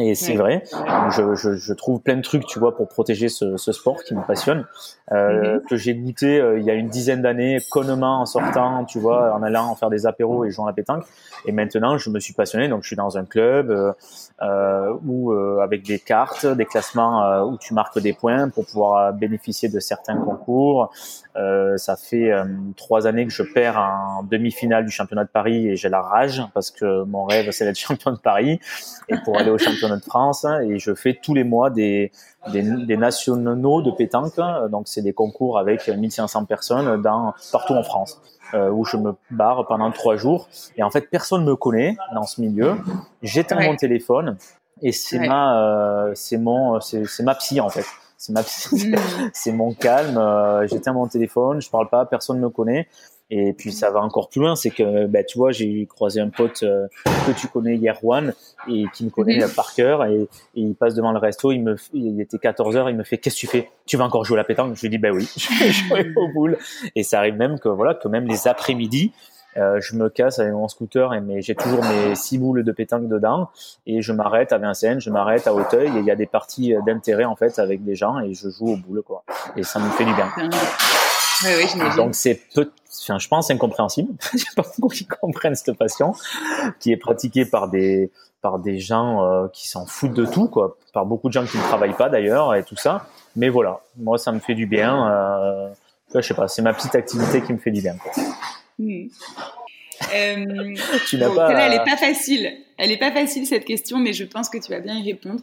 et 0.00 0.14
c'est 0.14 0.36
vrai, 0.36 0.62
je, 1.10 1.34
je, 1.34 1.52
je, 1.52 1.72
trouve 1.74 2.00
plein 2.00 2.16
de 2.16 2.22
trucs, 2.22 2.46
tu 2.46 2.58
vois, 2.58 2.74
pour 2.74 2.88
protéger 2.88 3.28
ce, 3.28 3.58
ce 3.58 3.72
sport 3.72 4.02
qui 4.02 4.14
me 4.14 4.22
passionne, 4.22 4.64
euh, 5.12 5.56
mhm. 5.56 5.62
que 5.68 5.76
j'ai 5.76 5.94
goûté 5.94 6.40
euh, 6.40 6.58
il 6.58 6.64
y 6.64 6.70
a 6.70 6.74
une 6.74 6.88
dizaine 6.88 7.20
d'années, 7.20 7.58
connement 7.70 8.22
en 8.22 8.26
sortant, 8.26 8.86
tu 8.86 8.98
vois, 8.98 9.34
en 9.34 9.42
allant 9.42 9.66
en 9.66 9.74
faire 9.74 9.90
des 9.90 10.06
apéros 10.06 10.46
et 10.46 10.50
jouant 10.50 10.64
à 10.64 10.70
la 10.70 10.74
pétanque. 10.74 11.04
Et 11.44 11.52
maintenant, 11.52 11.98
je 11.98 12.08
me 12.08 12.20
suis 12.20 12.32
passionné, 12.32 12.68
donc 12.68 12.84
je 12.84 12.86
suis 12.86 12.96
dans 12.96 13.18
un 13.18 13.26
club 13.26 13.70
euh, 13.70 13.92
euh 14.40 14.94
où 15.06 15.32
avec 15.32 15.84
des 15.84 15.98
cartes, 15.98 16.46
des 16.46 16.64
classements 16.64 17.42
où 17.44 17.56
tu 17.58 17.74
marques 17.74 17.98
des 17.98 18.12
points 18.12 18.48
pour 18.48 18.64
pouvoir 18.66 19.12
bénéficier 19.12 19.68
de 19.68 19.80
certains 19.80 20.16
concours. 20.16 20.92
ça 21.76 21.96
fait 21.96 22.30
trois 22.76 23.06
années 23.06 23.26
que 23.26 23.32
je 23.32 23.42
perds 23.42 23.78
en 23.78 24.22
demi-finale 24.22 24.84
du 24.84 24.90
championnat 24.90 25.24
de 25.24 25.30
Paris 25.30 25.68
et 25.68 25.76
j'ai 25.76 25.88
la 25.88 26.00
rage 26.00 26.42
parce 26.54 26.70
que 26.70 27.04
mon 27.04 27.24
rêve 27.24 27.50
c'est 27.50 27.64
d'être 27.64 27.78
champion 27.88 28.12
de 28.12 28.18
Paris 28.18 28.60
et 29.08 29.16
pour 29.24 29.38
aller 29.38 29.50
au 29.50 29.58
championnat 29.58 29.81
de 29.88 29.98
France 30.00 30.44
hein, 30.44 30.60
et 30.60 30.78
je 30.78 30.94
fais 30.94 31.18
tous 31.20 31.34
les 31.34 31.44
mois 31.44 31.70
des, 31.70 32.12
des, 32.52 32.62
des 32.62 32.96
nationaux 32.96 33.82
de 33.82 33.90
pétanque. 33.90 34.36
Donc 34.70 34.88
c'est 34.88 35.02
des 35.02 35.12
concours 35.12 35.58
avec 35.58 35.88
1500 35.88 36.44
personnes 36.44 37.00
dans, 37.02 37.34
partout 37.52 37.74
en 37.74 37.82
France. 37.82 38.20
Euh, 38.54 38.68
où 38.70 38.84
je 38.84 38.98
me 38.98 39.14
barre 39.30 39.66
pendant 39.66 39.90
trois 39.92 40.16
jours 40.16 40.46
et 40.76 40.82
en 40.82 40.90
fait 40.90 41.08
personne 41.08 41.42
me 41.42 41.56
connaît 41.56 41.96
dans 42.14 42.24
ce 42.24 42.38
milieu. 42.38 42.74
J'éteins 43.22 43.62
mon 43.62 43.76
téléphone 43.76 44.36
et 44.82 44.92
c'est 44.92 45.20
ma 45.20 45.58
euh, 45.58 46.12
c'est 46.14 46.36
mon 46.36 46.78
c'est 46.80 47.22
ma 47.22 47.34
psy 47.36 47.60
en 47.60 47.70
fait. 47.70 47.86
C'est 48.18 48.32
ma 48.34 48.42
psy, 48.42 48.90
mm. 48.90 48.96
c'est 49.32 49.52
mon 49.52 49.72
calme. 49.72 50.18
Euh, 50.18 50.66
j'éteins 50.66 50.92
mon 50.92 51.06
téléphone, 51.06 51.62
je 51.62 51.70
parle 51.70 51.88
pas, 51.88 52.04
personne 52.04 52.40
me 52.40 52.50
connaît 52.50 52.88
et 53.34 53.54
puis 53.54 53.72
ça 53.72 53.90
va 53.90 54.00
encore 54.00 54.28
plus 54.28 54.42
loin, 54.42 54.54
c'est 54.56 54.68
que 54.68 55.06
bah, 55.06 55.24
tu 55.24 55.38
vois, 55.38 55.52
j'ai 55.52 55.86
croisé 55.86 56.20
un 56.20 56.28
pote 56.28 56.62
euh, 56.64 56.86
que 57.26 57.32
tu 57.32 57.48
connais 57.48 57.76
hier, 57.76 57.96
Juan, 58.02 58.34
et 58.68 58.84
qui 58.92 59.06
me 59.06 59.10
connaît 59.10 59.38
mhm. 59.38 59.50
par 59.56 59.72
cœur, 59.72 60.04
et, 60.04 60.28
il 60.54 60.74
passe 60.74 60.94
devant 60.94 61.12
le 61.12 61.18
resto, 61.18 61.50
il 61.50 61.62
me, 61.62 61.76
il 61.94 62.20
était 62.20 62.36
14 62.36 62.76
heures, 62.76 62.90
il 62.90 62.96
me 62.96 63.04
fait, 63.04 63.16
qu'est-ce 63.16 63.36
que 63.36 63.40
tu 63.40 63.46
fais? 63.46 63.70
Tu 63.86 63.96
vas 63.96 64.04
encore 64.04 64.26
jouer 64.26 64.36
à 64.36 64.42
la 64.42 64.44
pétanque? 64.44 64.76
Je 64.76 64.82
lui 64.82 64.90
dis, 64.90 64.98
bah 64.98 65.08
oui, 65.14 65.26
je 65.36 65.48
vais 65.58 65.70
jouer 65.72 66.12
au 66.14 66.28
boule. 66.28 66.58
Et 66.94 67.04
ça 67.04 67.20
arrive 67.20 67.36
même 67.36 67.58
que 67.58 67.70
voilà, 67.70 67.94
que 67.94 68.06
même 68.06 68.26
les 68.26 68.46
après-midi, 68.46 69.12
euh, 69.56 69.80
je 69.80 69.96
me 69.96 70.10
casse 70.10 70.38
avec 70.38 70.52
mon 70.52 70.68
scooter 70.68 71.14
et 71.14 71.22
mais 71.22 71.40
j'ai 71.40 71.54
toujours 71.54 71.82
mes 71.84 72.14
six 72.14 72.36
boules 72.36 72.64
de 72.64 72.72
pétanque 72.72 73.08
dedans 73.08 73.48
et 73.86 74.02
je 74.02 74.12
m'arrête 74.12 74.52
à 74.52 74.58
Vincennes, 74.58 75.00
je 75.00 75.10
m'arrête 75.10 75.46
à 75.46 75.54
Hauteuil 75.54 75.88
et 75.88 76.00
il 76.00 76.04
y 76.04 76.10
a 76.10 76.16
des 76.16 76.26
parties 76.26 76.74
d'intérêt 76.86 77.24
en 77.24 77.36
fait 77.36 77.58
avec 77.58 77.84
des 77.84 77.94
gens 77.94 78.18
et 78.20 78.32
je 78.32 78.48
joue 78.48 78.72
au 78.72 78.76
boule 78.76 79.02
quoi 79.02 79.24
et 79.56 79.62
ça 79.62 79.78
me 79.78 79.90
fait 79.90 80.06
du 80.06 80.14
bien. 80.14 80.32
Donc 81.96 82.14
c'est 82.14 82.40
peu, 82.54 82.70
enfin, 83.02 83.18
je 83.18 83.28
pense 83.28 83.50
incompréhensible. 83.50 84.12
Il 84.34 84.38
n'y 84.38 84.44
a 84.56 84.62
pas 84.62 84.68
beaucoup 84.78 84.94
qui 84.94 85.06
comprennent 85.06 85.54
cette 85.54 85.76
passion, 85.76 86.14
qui 86.80 86.92
est 86.92 86.96
pratiquée 86.96 87.44
par 87.44 87.68
des 87.68 88.10
par 88.40 88.58
des 88.58 88.78
gens 88.78 89.24
euh, 89.24 89.46
qui 89.52 89.68
s'en 89.68 89.86
foutent 89.86 90.14
de 90.14 90.26
tout, 90.26 90.48
quoi, 90.48 90.76
par 90.92 91.06
beaucoup 91.06 91.28
de 91.28 91.32
gens 91.32 91.46
qui 91.46 91.56
ne 91.56 91.62
travaillent 91.62 91.96
pas 91.96 92.08
d'ailleurs 92.08 92.54
et 92.54 92.64
tout 92.64 92.76
ça. 92.76 93.06
Mais 93.36 93.48
voilà, 93.48 93.80
moi 93.96 94.18
ça 94.18 94.32
me 94.32 94.40
fait 94.40 94.54
du 94.54 94.66
bien. 94.66 95.10
Euh, 95.10 95.68
je 96.14 96.20
sais 96.20 96.34
pas, 96.34 96.48
c'est 96.48 96.62
ma 96.62 96.74
petite 96.74 96.94
activité 96.94 97.40
qui 97.40 97.52
me 97.52 97.58
fait 97.58 97.70
du 97.70 97.80
bien. 97.80 97.96
Hmm. 98.78 99.06
Euh, 100.14 100.74
tu 101.06 101.16
n'as 101.18 101.30
pas. 101.30 101.52
elle 101.52 101.74
est 101.74 101.84
pas 101.84 101.96
facile. 101.96 102.52
Elle 102.76 102.90
est 102.90 102.98
pas 102.98 103.12
facile 103.12 103.46
cette 103.46 103.64
question, 103.64 103.98
mais 103.98 104.12
je 104.12 104.24
pense 104.24 104.48
que 104.48 104.58
tu 104.58 104.72
vas 104.72 104.80
bien 104.80 104.96
y 104.96 105.04
répondre. 105.04 105.40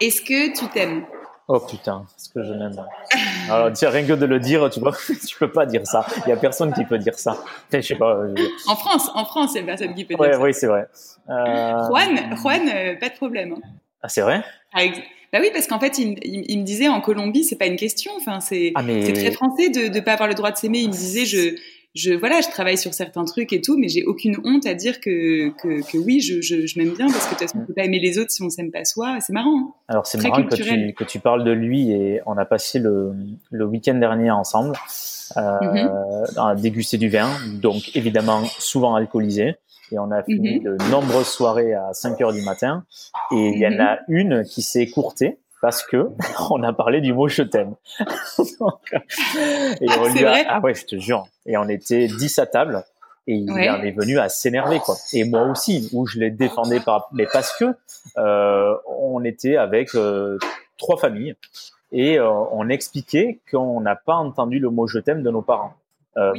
Est-ce 0.00 0.22
que 0.22 0.56
tu 0.56 0.68
t'aimes? 0.68 1.04
Oh 1.46 1.60
putain, 1.60 2.06
est-ce 2.16 2.30
que 2.30 2.42
je 2.42 2.52
m'aime 2.54 2.74
Alors, 3.50 3.70
tiens, 3.72 3.90
rien 3.90 4.06
que 4.06 4.14
de 4.14 4.24
le 4.24 4.40
dire, 4.40 4.70
tu 4.70 4.80
vois, 4.80 4.96
tu 5.28 5.36
peux 5.38 5.50
pas 5.50 5.66
dire 5.66 5.86
ça. 5.86 6.06
Il 6.24 6.30
y 6.30 6.32
a 6.32 6.36
personne 6.36 6.72
qui 6.72 6.84
peut 6.84 6.96
dire 6.96 7.18
ça. 7.18 7.36
Je 7.70 7.80
sais 7.82 7.96
pas. 7.96 8.18
En 8.66 8.76
France, 8.76 9.10
en 9.14 9.26
France, 9.26 9.52
il 9.54 9.60
y 9.60 9.62
a 9.62 9.66
personne 9.66 9.94
qui 9.94 10.06
peut 10.06 10.14
dire 10.14 10.34
ça. 10.34 10.40
Oui, 10.40 10.54
c'est 10.54 10.66
vrai. 10.66 10.86
Euh... 11.28 11.86
Juan, 11.88 12.36
Juan 12.36 12.68
euh, 12.68 12.96
pas 12.98 13.10
de 13.10 13.14
problème. 13.14 13.56
Hein. 13.58 13.68
Ah, 14.02 14.08
c'est 14.08 14.22
vrai? 14.22 14.42
Bah 14.74 15.40
oui, 15.40 15.50
parce 15.52 15.66
qu'en 15.66 15.80
fait, 15.80 15.98
il, 15.98 16.16
il, 16.22 16.58
me 16.60 16.64
disait 16.64 16.88
en 16.88 17.00
Colombie, 17.00 17.44
c'est 17.44 17.56
pas 17.56 17.66
une 17.66 17.76
question. 17.76 18.12
Enfin, 18.16 18.40
c'est 18.40 18.72
ah, 18.74 18.82
très 18.82 19.32
français 19.32 19.68
de 19.68 19.88
ne 19.88 20.00
pas 20.00 20.12
avoir 20.12 20.28
le 20.28 20.34
droit 20.34 20.50
de 20.50 20.56
s'aimer. 20.56 20.78
Il 20.78 20.88
me 20.88 20.92
disait, 20.92 21.24
je, 21.24 21.56
je 21.94 22.12
voilà, 22.12 22.40
je 22.40 22.48
travaille 22.48 22.76
sur 22.76 22.92
certains 22.92 23.24
trucs 23.24 23.52
et 23.52 23.60
tout, 23.60 23.78
mais 23.78 23.88
j'ai 23.88 24.04
aucune 24.04 24.36
honte 24.44 24.66
à 24.66 24.74
dire 24.74 25.00
que, 25.00 25.50
que, 25.50 25.88
que 25.88 25.96
oui, 25.96 26.20
je, 26.20 26.40
je, 26.40 26.66
je 26.66 26.78
m'aime 26.78 26.92
bien 26.94 27.06
parce 27.06 27.26
que 27.26 27.34
de 27.34 27.38
toute 27.38 27.48
façon, 27.48 27.58
on 27.62 27.66
peut 27.66 27.74
pas 27.74 27.84
aimer 27.84 28.00
les 28.00 28.18
autres 28.18 28.32
si 28.32 28.42
on 28.42 28.50
s'aime 28.50 28.72
pas 28.72 28.84
soi. 28.84 29.18
C'est 29.20 29.32
marrant. 29.32 29.58
Hein 29.58 29.72
Alors 29.86 30.06
c'est 30.06 30.20
marrant 30.20 30.42
que 30.42 30.56
tu, 30.56 30.92
que 30.94 31.04
tu 31.04 31.20
parles 31.20 31.44
de 31.44 31.52
lui 31.52 31.92
et 31.92 32.20
on 32.26 32.36
a 32.36 32.44
passé 32.44 32.80
le, 32.80 33.12
le 33.50 33.64
week-end 33.64 33.94
dernier 33.94 34.32
ensemble 34.32 34.74
euh, 35.36 35.40
mm-hmm. 35.40 36.40
à 36.40 36.54
déguster 36.56 36.98
du 36.98 37.08
vin, 37.08 37.30
donc 37.60 37.94
évidemment 37.94 38.44
souvent 38.44 38.96
alcoolisé. 38.96 39.54
Et 39.92 39.98
on 39.98 40.10
a 40.10 40.24
fini 40.24 40.58
mm-hmm. 40.58 40.78
de 40.78 40.90
nombreuses 40.90 41.28
soirées 41.28 41.74
à 41.74 41.92
5 41.92 42.20
heures 42.22 42.32
du 42.32 42.42
matin. 42.42 42.84
Et 43.30 43.50
il 43.50 43.58
y 43.58 43.66
en 43.66 43.70
mm-hmm. 43.70 43.80
a 43.80 43.98
une 44.08 44.44
qui 44.44 44.62
s'est 44.62 44.82
écourtée 44.82 45.38
parce 45.64 45.82
que 45.82 46.10
on 46.50 46.62
a 46.62 46.74
parlé 46.74 47.00
du 47.00 47.14
mot 47.14 47.26
je 47.26 47.42
t'aime. 47.42 47.74
et 48.00 48.04
ah, 48.60 49.96
on 49.98 50.12
lui 50.12 50.24
a, 50.26 50.44
ah 50.46 50.60
ouais, 50.60 50.74
je 50.74 50.84
te 50.84 50.98
jure. 50.98 51.26
Et 51.46 51.56
on 51.56 51.66
était 51.70 52.06
10 52.06 52.38
à 52.38 52.44
table 52.44 52.84
et 53.26 53.36
il 53.36 53.50
en 53.50 53.82
est 53.82 53.92
venu 53.92 54.18
à 54.18 54.28
s'énerver 54.28 54.78
quoi. 54.80 54.96
Et 55.14 55.24
moi 55.24 55.44
aussi, 55.44 55.88
où 55.94 56.06
je 56.06 56.18
les 56.18 56.30
défendais 56.30 56.80
pas, 56.80 57.08
mais 57.12 57.26
parce 57.32 57.56
que 57.56 57.64
euh, 58.18 58.74
on 58.86 59.24
était 59.24 59.56
avec 59.56 59.94
euh, 59.94 60.36
trois 60.76 60.98
familles 60.98 61.34
et 61.92 62.18
euh, 62.18 62.28
on 62.28 62.68
expliquait 62.68 63.40
qu'on 63.50 63.80
n'a 63.80 63.96
pas 63.96 64.16
entendu 64.16 64.58
le 64.58 64.68
mot 64.68 64.86
je 64.86 64.98
t'aime 64.98 65.22
de 65.22 65.30
nos 65.30 65.40
parents. 65.40 65.72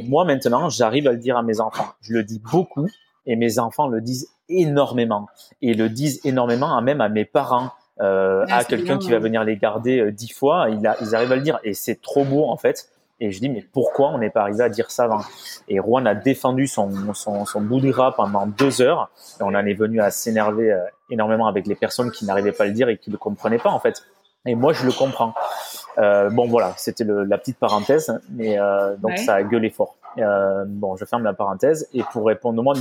Moi 0.04 0.24
maintenant, 0.24 0.68
j'arrive 0.70 1.08
à 1.08 1.12
le 1.12 1.18
dire 1.18 1.36
à 1.36 1.42
mes 1.42 1.58
enfants. 1.60 1.88
Je 2.00 2.12
le 2.12 2.22
dis 2.22 2.40
beaucoup 2.52 2.86
et 3.26 3.34
mes 3.34 3.58
enfants 3.58 3.88
le 3.88 4.00
disent 4.00 4.28
énormément 4.48 5.26
et 5.62 5.74
le 5.74 5.88
disent 5.88 6.20
énormément 6.24 6.80
même 6.80 7.00
à 7.00 7.08
mes 7.08 7.24
parents 7.24 7.72
euh, 8.00 8.44
à 8.50 8.64
quelqu'un 8.64 8.98
qui 8.98 9.10
va 9.10 9.18
venir 9.18 9.42
les 9.44 9.56
garder 9.56 10.00
euh, 10.00 10.12
dix 10.12 10.30
fois. 10.32 10.68
Il 10.70 10.86
a, 10.86 10.96
ils 11.00 11.14
arrivent 11.14 11.32
à 11.32 11.36
le 11.36 11.42
dire 11.42 11.58
et 11.64 11.74
c'est 11.74 12.00
trop 12.00 12.24
beau 12.24 12.44
en 12.44 12.56
fait. 12.56 12.88
Et 13.18 13.30
je 13.30 13.40
dis 13.40 13.48
mais 13.48 13.64
pourquoi 13.72 14.10
on 14.10 14.18
n'est 14.18 14.30
pas 14.30 14.42
arrivé 14.42 14.62
à 14.62 14.68
dire 14.68 14.90
ça 14.90 15.04
avant? 15.04 15.22
Et 15.68 15.76
Juan 15.76 16.06
a 16.06 16.14
défendu 16.14 16.66
son, 16.66 17.14
son, 17.14 17.46
son 17.46 17.60
bout 17.62 17.80
de 17.80 17.90
gras 17.90 18.12
pendant 18.12 18.46
deux 18.46 18.82
heures 18.82 19.10
et 19.40 19.42
on 19.42 19.48
en 19.48 19.66
est 19.66 19.74
venu 19.74 20.00
à 20.00 20.10
s'énerver 20.10 20.70
euh, 20.70 20.84
énormément 21.08 21.46
avec 21.46 21.66
les 21.66 21.74
personnes 21.74 22.10
qui 22.10 22.26
n'arrivaient 22.26 22.52
pas 22.52 22.64
à 22.64 22.66
le 22.66 22.74
dire 22.74 22.88
et 22.90 22.98
qui 22.98 23.10
le 23.10 23.16
comprenaient 23.16 23.58
pas 23.58 23.70
en 23.70 23.80
fait. 23.80 24.02
Et 24.44 24.54
moi 24.54 24.72
je 24.72 24.84
le 24.84 24.92
comprends. 24.92 25.34
Euh, 25.98 26.30
bon 26.30 26.46
voilà, 26.46 26.74
c'était 26.76 27.04
la 27.04 27.38
petite 27.38 27.58
parenthèse, 27.58 28.20
mais 28.30 28.58
euh, 28.58 28.96
donc 28.96 29.18
ça 29.18 29.34
a 29.34 29.42
gueulé 29.42 29.70
fort. 29.70 29.96
Euh, 30.18 30.64
bon, 30.66 30.96
je 30.96 31.04
ferme 31.04 31.24
la 31.24 31.32
parenthèse 31.32 31.88
et 31.92 32.02
pour 32.12 32.26
répondre 32.26 32.62
moi, 32.62 32.74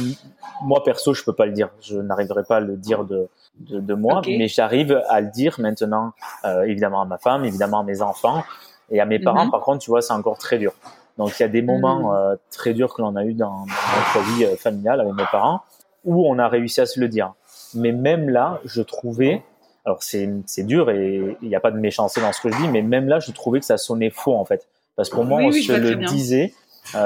moi 0.64 0.84
perso, 0.84 1.14
je 1.14 1.24
peux 1.24 1.34
pas 1.34 1.46
le 1.46 1.52
dire. 1.52 1.70
Je 1.82 1.98
n'arriverai 1.98 2.44
pas 2.44 2.58
à 2.58 2.60
le 2.60 2.78
dire 2.78 3.04
de 3.04 3.28
de, 3.60 3.80
de 3.80 3.94
moi, 3.94 4.22
mais 4.26 4.48
j'arrive 4.48 5.02
à 5.10 5.22
le 5.22 5.28
dire 5.28 5.56
maintenant, 5.60 6.14
euh, 6.44 6.64
évidemment 6.64 7.02
à 7.02 7.06
ma 7.06 7.18
femme, 7.18 7.46
évidemment 7.46 7.80
à 7.80 7.84
mes 7.84 8.02
enfants 8.02 8.44
et 8.92 9.00
à 9.00 9.06
mes 9.06 9.20
parents. 9.20 9.46
Mhm. 9.46 9.52
Par 9.52 9.62
contre, 9.62 9.80
tu 9.80 9.90
vois, 9.90 10.02
c'est 10.02 10.14
encore 10.14 10.38
très 10.38 10.58
dur. 10.58 10.74
Donc 11.18 11.40
il 11.40 11.44
y 11.44 11.46
a 11.46 11.50
des 11.50 11.62
moments 11.62 12.12
mhm. 12.12 12.16
euh, 12.16 12.36
très 12.52 12.74
durs 12.74 12.94
que 12.94 13.02
l'on 13.02 13.16
a 13.16 13.24
eu 13.24 13.34
dans, 13.34 13.66
dans 13.66 14.18
notre 14.18 14.36
vie 14.36 14.46
euh, 14.46 14.56
familiale 14.56 15.02
avec 15.02 15.14
mes 15.14 15.26
parents 15.32 15.62
où 16.04 16.28
on 16.28 16.38
a 16.38 16.48
réussi 16.48 16.82
à 16.82 16.86
se 16.86 17.00
le 17.00 17.08
dire. 17.08 17.34
Mais 17.74 17.92
même 17.92 18.30
là, 18.30 18.60
je 18.66 18.82
trouvais 18.82 19.42
alors 19.86 20.02
c'est 20.02 20.64
dur 20.64 20.90
et 20.90 21.38
il 21.44 21.48
n'y 21.48 21.56
a 21.56 21.60
pas 21.60 21.70
de 21.70 21.78
méchanceté 21.78 22.20
dans 22.20 22.34
ce 22.34 22.42
que 22.42 22.52
je 22.52 22.58
dis, 22.58 22.68
mais 22.68 22.82
même 22.82 23.08
là, 23.08 23.20
je 23.20 23.32
trouvais 23.32 23.60
que 23.60 23.68
ça 23.68 23.78
sonnait 23.78 24.10
faux 24.10 24.36
en 24.36 24.44
fait, 24.44 24.68
parce 24.96 25.10
que 25.10 25.16
pour 25.16 25.26
moi, 25.26 25.42
on 25.42 25.52
se 25.52 25.74
le 25.74 25.96
disait 26.08 26.56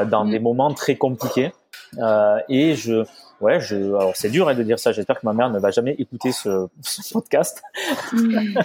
dans 0.09 0.23
mm. 0.23 0.31
des 0.31 0.39
moments 0.39 0.73
très 0.73 0.95
compliqués 0.95 1.51
et 2.47 2.75
je 2.75 3.03
ouais, 3.41 3.59
je 3.59 3.75
alors 3.75 4.15
c'est 4.15 4.29
dur 4.29 4.49
hein, 4.49 4.55
de 4.55 4.63
dire 4.63 4.79
ça. 4.79 4.91
J'espère 4.91 5.19
que 5.19 5.25
ma 5.25 5.33
mère 5.33 5.49
ne 5.49 5.59
va 5.59 5.71
jamais 5.71 5.95
écouter 5.99 6.31
ce, 6.31 6.67
ce 6.81 7.13
podcast, 7.13 7.61
mm. 8.13 8.59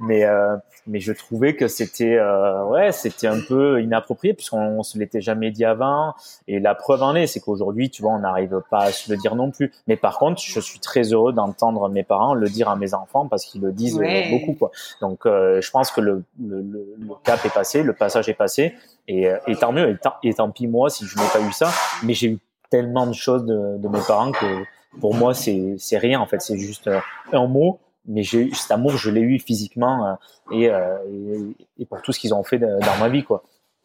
mais 0.00 0.24
euh, 0.24 0.56
mais 0.86 1.00
je 1.00 1.12
trouvais 1.12 1.56
que 1.56 1.68
c'était 1.68 2.16
euh, 2.18 2.64
ouais 2.64 2.92
c'était 2.92 3.26
un 3.26 3.40
peu 3.40 3.80
inapproprié 3.82 4.34
puisqu'on 4.34 4.82
se 4.82 4.98
l'était 4.98 5.20
jamais 5.20 5.50
dit 5.50 5.64
avant. 5.64 6.14
Et 6.48 6.60
la 6.60 6.74
preuve 6.74 7.02
en 7.02 7.14
est 7.14 7.26
c'est 7.26 7.40
qu'aujourd'hui 7.40 7.90
tu 7.90 8.02
vois 8.02 8.12
on 8.12 8.18
n'arrive 8.18 8.60
pas 8.70 8.84
à 8.84 8.92
se 8.92 9.10
le 9.10 9.16
dire 9.16 9.34
non 9.34 9.50
plus. 9.50 9.72
Mais 9.86 9.96
par 9.96 10.18
contre 10.18 10.40
je 10.42 10.60
suis 10.60 10.80
très 10.80 11.12
heureux 11.12 11.32
d'entendre 11.32 11.88
mes 11.88 12.02
parents 12.02 12.34
le 12.34 12.48
dire 12.48 12.68
à 12.68 12.76
mes 12.76 12.94
enfants 12.94 13.26
parce 13.28 13.44
qu'ils 13.44 13.62
le 13.62 13.72
disent 13.72 13.98
euh, 13.98 14.30
beaucoup 14.30 14.54
quoi. 14.54 14.70
Donc 15.00 15.26
euh, 15.26 15.60
je 15.60 15.70
pense 15.70 15.90
que 15.90 16.00
le, 16.00 16.24
le, 16.40 16.60
le, 16.60 16.86
cap 17.24 17.44
est 17.44 17.54
passé 17.54 17.82
le 17.82 17.94
passage 17.94 18.28
est 18.28 18.34
passé. 18.34 18.74
Et, 19.06 19.28
euh, 19.28 19.36
et 19.46 19.56
tant 19.56 19.72
mieux 19.72 19.90
et 19.90 19.96
tant, 19.96 20.14
et 20.22 20.34
tant 20.34 20.50
pis 20.50 20.66
moi 20.66 20.90
si 20.90 21.06
je 21.06 21.16
n'ai 21.18 21.26
pas 21.32 21.40
eu 21.40 21.52
ça. 21.52 21.70
Mais 22.02 22.14
j'ai 22.14 22.28
eu 22.28 22.38
tellement 22.70 23.06
de 23.06 23.14
choses 23.14 23.44
de, 23.44 23.78
de 23.78 23.88
mes 23.88 24.00
parents 24.06 24.32
que 24.32 24.64
pour 25.00 25.14
moi 25.14 25.34
c'est 25.34 25.74
c'est 25.78 25.98
rien 25.98 26.20
en 26.20 26.26
fait 26.26 26.40
c'est 26.40 26.58
juste 26.58 26.88
un 27.32 27.46
mot 27.46 27.80
mais 28.06 28.22
j'ai 28.22 28.52
cet 28.52 28.70
amour, 28.70 28.96
je 28.96 29.10
l'ai 29.10 29.20
eu 29.20 29.38
physiquement 29.38 30.06
euh, 30.06 30.14
et, 30.52 30.68
euh, 30.70 30.96
et, 31.10 31.82
et, 31.82 31.86
pour 31.86 32.02
tout 32.02 32.12
ce 32.12 32.20
qu'ils 32.20 32.34
ont 32.34 32.42
fait 32.42 32.58
dans 32.58 32.96
ma 33.00 33.08
vie, 33.08 33.24
quoi. 33.24 33.42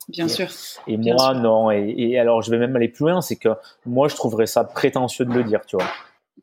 Bien 0.10 0.28
sûr. 0.28 0.48
Et 0.88 0.98
moi, 0.98 1.34
non. 1.36 1.72
Et, 1.72 2.18
alors, 2.18 2.42
je 2.42 2.50
vais 2.52 2.58
même 2.58 2.76
aller 2.76 2.90
plus 2.90 3.06
loin, 3.06 3.22
c'est 3.22 3.36
que 3.36 3.50
moi, 3.86 4.08
je 4.08 4.16
trouverais 4.16 4.48
ça 4.48 4.64
prétentieux 4.64 5.26
de 5.26 5.34
le 5.34 5.44
dire, 5.44 5.62
tu 5.66 5.78
vois, 5.78 5.86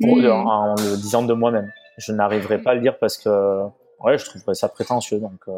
mmh. 0.00 0.30
en, 0.30 0.74
le 0.76 0.96
disant 0.96 1.22
de 1.22 1.34
moi-même. 1.34 1.72
Je 1.98 2.12
n'arriverai 2.12 2.58
pas 2.58 2.72
à 2.72 2.74
le 2.74 2.80
dire 2.80 2.98
parce 2.98 3.18
que, 3.18 3.62
ouais, 4.00 4.18
je 4.18 4.24
trouverais 4.24 4.54
ça 4.54 4.68
prétentieux. 4.68 5.18
Donc, 5.18 5.40
euh, 5.48 5.52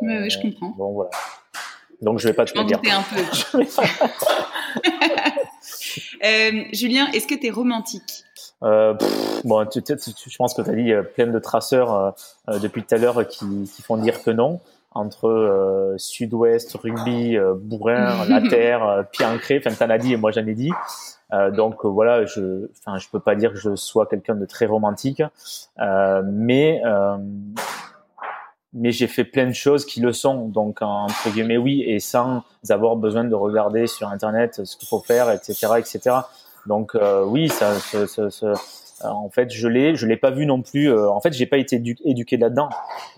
oui, 0.00 0.30
je 0.30 0.40
comprends. 0.40 0.70
Bon, 0.70 0.92
voilà. 0.92 1.10
Donc, 2.00 2.18
je 2.18 2.28
vais 2.28 2.34
pas 2.34 2.46
te 2.46 2.58
le 2.58 2.64
dire. 2.64 2.80
un 2.84 3.02
peu. 3.02 3.62
euh, 6.24 6.64
Julien, 6.72 7.06
est-ce 7.12 7.26
que 7.26 7.34
tu 7.34 7.46
es 7.46 7.50
romantique? 7.50 8.24
Euh, 8.62 8.94
bon, 9.44 9.66
tu, 9.66 9.82
tu, 9.82 9.94
je 9.96 10.36
pense 10.36 10.54
que 10.54 10.62
tu 10.62 10.70
as 10.70 10.74
dit 10.74 10.92
euh, 10.92 11.02
plein 11.02 11.26
de 11.26 11.38
traceurs 11.38 11.94
euh, 11.94 12.10
euh, 12.48 12.58
depuis 12.58 12.82
tout 12.82 12.94
à 12.94 12.98
l'heure 12.98 13.26
qui, 13.26 13.70
qui, 13.74 13.82
font 13.82 13.96
dire 13.96 14.22
que 14.22 14.30
non. 14.30 14.60
Entre 14.92 15.28
euh, 15.28 15.96
Sud-Ouest, 15.98 16.76
rugby, 16.82 17.38
bourrin, 17.60 18.24
la 18.28 18.40
terre, 18.42 19.06
pied 19.12 19.24
ancré, 19.24 19.62
enfin 19.64 19.74
t'en 19.74 19.90
as 19.90 19.98
dit 19.98 20.12
et 20.12 20.16
moi 20.16 20.32
j'en 20.32 20.46
ai 20.46 20.54
dit. 20.54 20.72
donc 21.52 21.84
voilà, 21.84 22.24
je, 22.26 22.68
enfin 22.72 22.98
je 22.98 23.06
peux 23.08 23.20
pas 23.20 23.36
dire 23.36 23.52
que 23.52 23.58
je 23.58 23.76
sois 23.76 24.06
quelqu'un 24.06 24.34
de 24.34 24.44
très 24.46 24.66
romantique, 24.66 25.22
mais 25.78 26.82
mais 28.72 28.92
j'ai 28.92 29.06
fait 29.06 29.24
plein 29.24 29.46
de 29.46 29.52
choses 29.52 29.84
qui 29.84 30.00
le 30.00 30.12
sont. 30.12 30.48
Donc 30.48 30.82
entre 30.82 31.30
guillemets 31.30 31.56
oui, 31.56 31.82
et 31.86 32.00
sans 32.00 32.42
avoir 32.68 32.96
besoin 32.96 33.24
de 33.24 33.34
regarder 33.34 33.86
sur 33.86 34.08
internet 34.08 34.64
ce 34.64 34.76
qu'il 34.76 34.88
faut 34.88 35.00
faire, 35.00 35.30
etc., 35.30 35.68
etc. 35.78 36.16
Donc 36.66 36.94
euh, 36.94 37.24
oui, 37.24 37.48
ça, 37.48 37.74
ça, 37.78 38.06
ça, 38.06 38.30
ça, 38.30 38.54
en 39.02 39.30
fait, 39.30 39.50
je 39.50 39.66
l'ai, 39.66 39.94
je 39.94 40.06
l'ai 40.06 40.16
pas 40.16 40.30
vu 40.30 40.46
non 40.46 40.62
plus. 40.62 40.90
Euh, 40.90 41.08
en 41.08 41.20
fait, 41.20 41.32
j'ai 41.32 41.46
pas 41.46 41.56
été 41.56 41.82
éduqué 42.04 42.36
là-dedans, 42.36 42.68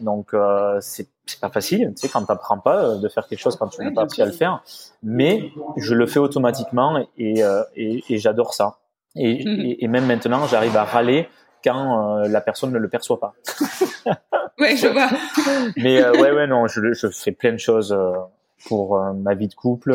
donc 0.00 0.34
euh, 0.34 0.78
c'est 0.80 1.08
pas 1.40 1.50
facile. 1.50 1.92
Tu 1.96 2.02
sais, 2.02 2.08
quand 2.08 2.24
t'apprends 2.24 2.58
pas 2.58 2.84
euh, 2.84 2.98
de 2.98 3.08
faire 3.08 3.26
quelque 3.26 3.40
chose 3.40 3.56
quand 3.56 3.68
tu 3.68 3.82
n'as 3.82 3.90
pas 3.90 4.02
appris 4.02 4.22
à 4.22 4.26
le 4.26 4.32
faire, 4.32 4.62
mais 5.02 5.50
je 5.76 5.94
le 5.94 6.06
fais 6.06 6.20
automatiquement 6.20 7.04
et, 7.18 7.42
et, 7.76 8.04
et 8.08 8.18
j'adore 8.18 8.54
ça. 8.54 8.78
Et, 9.14 9.84
et, 9.84 9.88
même 9.88 10.06
maintenant, 10.06 10.46
j'arrive 10.46 10.74
à 10.74 10.84
râler 10.84 11.28
quand 11.62 12.18
la 12.29 12.40
personne 12.40 12.72
ne 12.72 12.79
le 12.79 12.88
perçoit 12.88 13.20
pas. 13.20 13.35
ouais, 14.59 14.77
je 14.77 14.88
vois. 14.88 15.09
mais 15.77 16.05
ouais, 16.05 16.33
ouais, 16.33 16.46
non, 16.46 16.66
je, 16.66 16.92
je 16.92 17.09
fais 17.09 17.33
plein 17.33 17.53
de 17.53 17.59
choses 17.59 17.96
pour 18.66 18.98
ma 19.14 19.35
vie 19.35 19.48
de 19.48 19.55
couple 19.55 19.92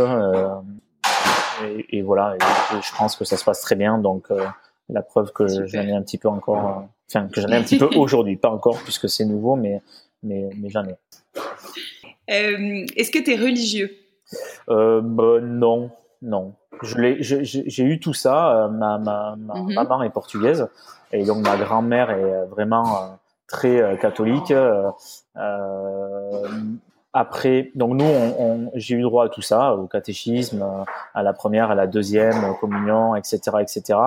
et, 1.64 1.98
et 1.98 2.02
voilà, 2.02 2.36
et, 2.36 2.82
je 2.82 2.96
pense 2.96 3.16
que 3.16 3.26
ça 3.26 3.38
se 3.38 3.44
passe 3.44 3.62
très 3.62 3.76
bien. 3.76 3.98
Donc 3.98 4.32
euh, 4.32 4.46
la 4.90 5.02
preuve 5.02 5.32
que 5.32 5.48
j'en 5.48 5.82
ai 5.82 5.92
un 5.92 6.02
petit 6.02 6.18
peu 6.18 6.28
encore, 6.28 6.68
euh, 6.68 6.82
enfin 7.10 7.28
que 7.28 7.42
j'en 7.42 7.50
ai 7.50 7.56
un 7.56 7.64
petit 7.64 7.78
peu 7.78 7.90
aujourd'hui, 7.96 8.38
pas 8.38 8.50
encore 8.50 8.80
puisque 8.84 9.10
c'est 9.10 9.26
nouveau, 9.26 9.56
mais 9.56 9.82
mais, 10.24 10.50
mais 10.58 10.70
j'en 10.70 10.86
ai. 10.86 10.96
Euh, 12.30 12.86
Est-ce 12.96 13.12
que 13.12 13.20
tu 13.20 13.34
es 13.34 13.38
religieux? 13.38 13.92
Euh, 14.70 15.02
bah, 15.02 15.40
Non, 15.42 15.92
non. 16.22 16.54
J'ai 16.84 17.84
eu 17.84 18.00
tout 18.00 18.14
ça. 18.14 18.66
Euh, 18.66 18.68
ma, 18.70 18.98
ma, 18.98 19.36
ma 19.38 19.54
mm 19.56 19.68
-hmm. 19.68 19.74
maman 19.76 20.04
est 20.04 20.10
portugaise 20.10 20.68
et 21.12 21.26
donc 21.26 21.40
ma 21.50 21.56
grand-mère 21.58 22.10
est 22.12 22.46
vraiment 22.46 23.20
très 23.48 23.98
catholique. 24.00 24.52
Euh, 24.52 24.92
après, 27.14 27.72
donc 27.76 27.92
nous, 28.00 28.06
on, 28.06 28.36
on, 28.40 28.72
j'ai 28.76 28.96
eu 28.96 29.02
droit 29.02 29.26
à 29.26 29.30
tout 29.30 29.42
ça, 29.42 29.74
au 29.76 29.88
catéchisme, 29.88 30.64
à 31.14 31.24
la 31.24 31.34
première, 31.34 31.72
à 31.72 31.76
la 31.76 31.88
deuxième 31.88 32.56
communion, 32.60 33.16
etc., 33.16 33.40
etc. 33.62 34.00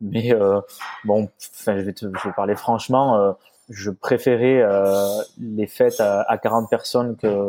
Mais 0.00 0.32
euh, 0.32 0.60
bon, 1.04 1.28
enfin, 1.54 1.76
je 1.78 1.82
vais 1.82 1.92
te, 1.92 2.06
je 2.06 2.28
vais 2.28 2.34
parler 2.34 2.56
franchement. 2.56 3.16
Euh, 3.16 3.32
je 3.70 3.90
préférais 3.90 4.60
euh, 4.62 5.06
les 5.40 5.66
fêtes 5.66 6.00
à, 6.00 6.22
à, 6.22 6.38
40 6.38 6.68
personnes 6.68 7.16
que 7.16 7.46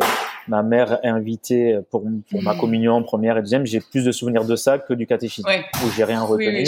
ma 0.47 0.61
mère 0.61 0.99
invitée 1.03 1.79
pour, 1.89 2.03
pour 2.29 2.41
ma 2.43 2.55
communion 2.55 3.01
première 3.03 3.37
et 3.37 3.41
deuxième. 3.41 3.65
J'ai 3.65 3.79
plus 3.79 4.05
de 4.05 4.11
souvenirs 4.11 4.45
de 4.45 4.55
ça 4.55 4.77
que 4.77 4.93
du 4.93 5.07
catéchisme 5.07 5.49
où 5.83 5.89
j'ai 5.95 6.03
rien 6.03 6.21
retenu. 6.21 6.65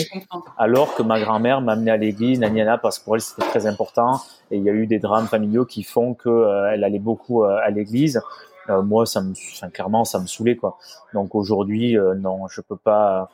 alors 0.58 0.96
que 0.96 1.04
ma 1.04 1.20
grand-mère 1.20 1.62
m'amenait 1.62 1.92
à 1.92 1.98
l'église, 1.98 2.40
Naniana, 2.40 2.78
parce 2.80 3.00
que 3.00 3.06
pour 3.06 3.16
elle 3.16 3.22
c'était 3.22 3.48
très 3.48 3.68
important. 3.68 4.20
Et 4.52 4.58
il 4.58 4.64
y 4.64 4.70
a 4.70 4.74
eu 4.74 4.88
des 4.88 5.00
drames 5.00 5.28
familiaux 5.28 5.66
qui 5.66 5.84
font 5.84 6.14
que 6.14 6.30
euh, 6.30 6.72
elle 6.72 6.84
allait 6.84 7.00
beaucoup 7.00 7.44
euh, 7.44 7.58
à 7.64 7.70
l'église. 7.70 8.22
Euh, 8.70 8.82
moi, 8.82 9.06
ça 9.06 9.22
me, 9.22 9.32
enfin, 9.32 9.70
clairement, 9.70 10.06
ça 10.06 10.20
me 10.20 10.28
saoulait 10.28 10.56
quoi. 10.56 10.78
Donc 11.14 11.36
aujourd'hui, 11.36 11.98
non, 12.18 12.48
je 12.48 12.62
peux 12.62 12.78
pas. 12.78 13.30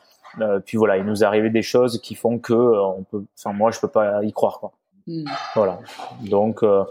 puis 0.66 0.76
voilà, 0.76 0.96
il 0.96 1.04
nous 1.04 1.24
arrivé 1.24 1.50
des 1.50 1.62
choses 1.62 2.00
qui 2.00 2.14
font 2.14 2.38
que 2.38 2.52
on 2.52 3.04
peut. 3.04 3.24
Enfin, 3.38 3.56
moi, 3.56 3.70
je 3.70 3.80
peux 3.80 3.88
pas 3.88 4.24
y 4.24 4.32
croire 4.32 4.58
quoi. 4.60 4.72
Hmm. 5.10 5.24
Voilà. 5.56 5.80
Donc, 6.20 6.62
euh, 6.62 6.84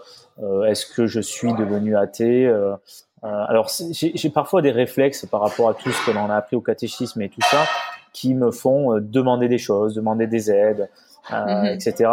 euh, 0.43 0.63
est-ce 0.63 0.85
que 0.85 1.07
je 1.07 1.21
suis 1.21 1.53
devenu 1.53 1.95
athée 1.95 2.45
euh, 2.45 2.75
Alors, 3.23 3.71
j'ai 3.91 4.29
parfois 4.29 4.61
des 4.61 4.71
réflexes 4.71 5.25
par 5.25 5.41
rapport 5.41 5.69
à 5.69 5.73
tout 5.73 5.91
ce 5.91 6.05
que 6.05 6.11
l'on 6.11 6.29
a 6.29 6.35
appris 6.35 6.55
au 6.55 6.61
catéchisme 6.61 7.21
et 7.21 7.29
tout 7.29 7.41
ça, 7.41 7.65
qui 8.11 8.33
me 8.33 8.51
font 8.51 8.99
demander 8.99 9.47
des 9.47 9.57
choses, 9.57 9.95
demander 9.95 10.27
des 10.27 10.51
aides, 10.51 10.89
mhm. 11.31 11.65
etc. 11.65 12.11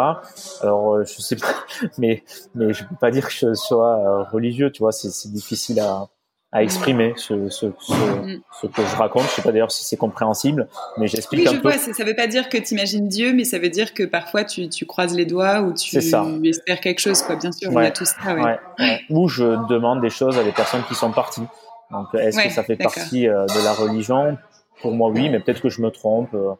Alors, 0.61 1.03
je 1.03 1.21
sais 1.21 1.35
pas, 1.35 1.53
mais 1.97 2.23
mais 2.55 2.73
je 2.73 2.85
peux 2.85 2.95
pas 2.95 3.11
dire 3.11 3.27
que 3.27 3.33
je 3.33 3.53
sois 3.53 4.23
religieux, 4.31 4.71
tu 4.71 4.79
vois. 4.79 4.91
C'est 4.91 5.31
difficile 5.31 5.79
à 5.81 6.07
à 6.51 6.63
exprimer 6.63 7.13
ce, 7.17 7.49
ce, 7.49 7.67
ce, 7.79 7.93
mm. 7.93 8.41
ce, 8.61 8.67
que 8.67 8.81
je 8.81 8.95
raconte. 8.95 9.23
Je 9.23 9.29
sais 9.29 9.41
pas 9.41 9.51
d'ailleurs 9.51 9.71
si 9.71 9.83
c'est 9.83 9.97
compréhensible, 9.97 10.67
mais 10.97 11.07
j'explique 11.07 11.41
oui, 11.41 11.47
un 11.47 11.53
je 11.53 11.59
peu. 11.59 11.69
Vois, 11.69 11.77
ça 11.77 12.03
veut 12.03 12.15
pas 12.15 12.27
dire 12.27 12.47
que 12.47 12.57
tu 12.57 12.73
imagines 12.73 13.07
Dieu, 13.07 13.33
mais 13.33 13.43
ça 13.43 13.59
veut 13.59 13.69
dire 13.69 13.93
que 13.93 14.03
parfois 14.03 14.43
tu, 14.45 14.69
tu 14.69 14.85
croises 14.85 15.13
les 15.13 15.25
doigts 15.25 15.61
ou 15.61 15.73
tu 15.73 15.97
espères 15.97 16.79
quelque 16.79 16.99
chose, 16.99 17.21
quoi. 17.21 17.35
Bien 17.35 17.51
sûr, 17.51 17.69
on 17.71 17.77
a 17.77 17.91
tout 17.91 18.05
ça. 18.05 18.15
Ouais. 18.33 18.57
Ouais. 18.79 19.01
Ou 19.09 19.27
je 19.27 19.67
demande 19.67 20.01
des 20.01 20.09
choses 20.09 20.37
à 20.37 20.43
des 20.43 20.53
personnes 20.53 20.83
qui 20.87 20.95
sont 20.95 21.11
parties. 21.11 21.47
Donc, 21.91 22.07
est-ce 22.15 22.41
que 22.41 22.49
ça 22.49 22.63
fait 22.63 22.75
partie 22.75 23.27
euh, 23.27 23.45
de 23.45 23.63
la 23.63 23.73
religion? 23.73 24.37
Pour 24.81 24.93
moi, 24.93 25.09
oui, 25.09 25.29
mais 25.29 25.39
peut-être 25.39 25.61
que 25.61 25.69
je 25.69 25.81
me 25.81 25.89
trompe. 25.89 26.33
Euh, 26.33 26.53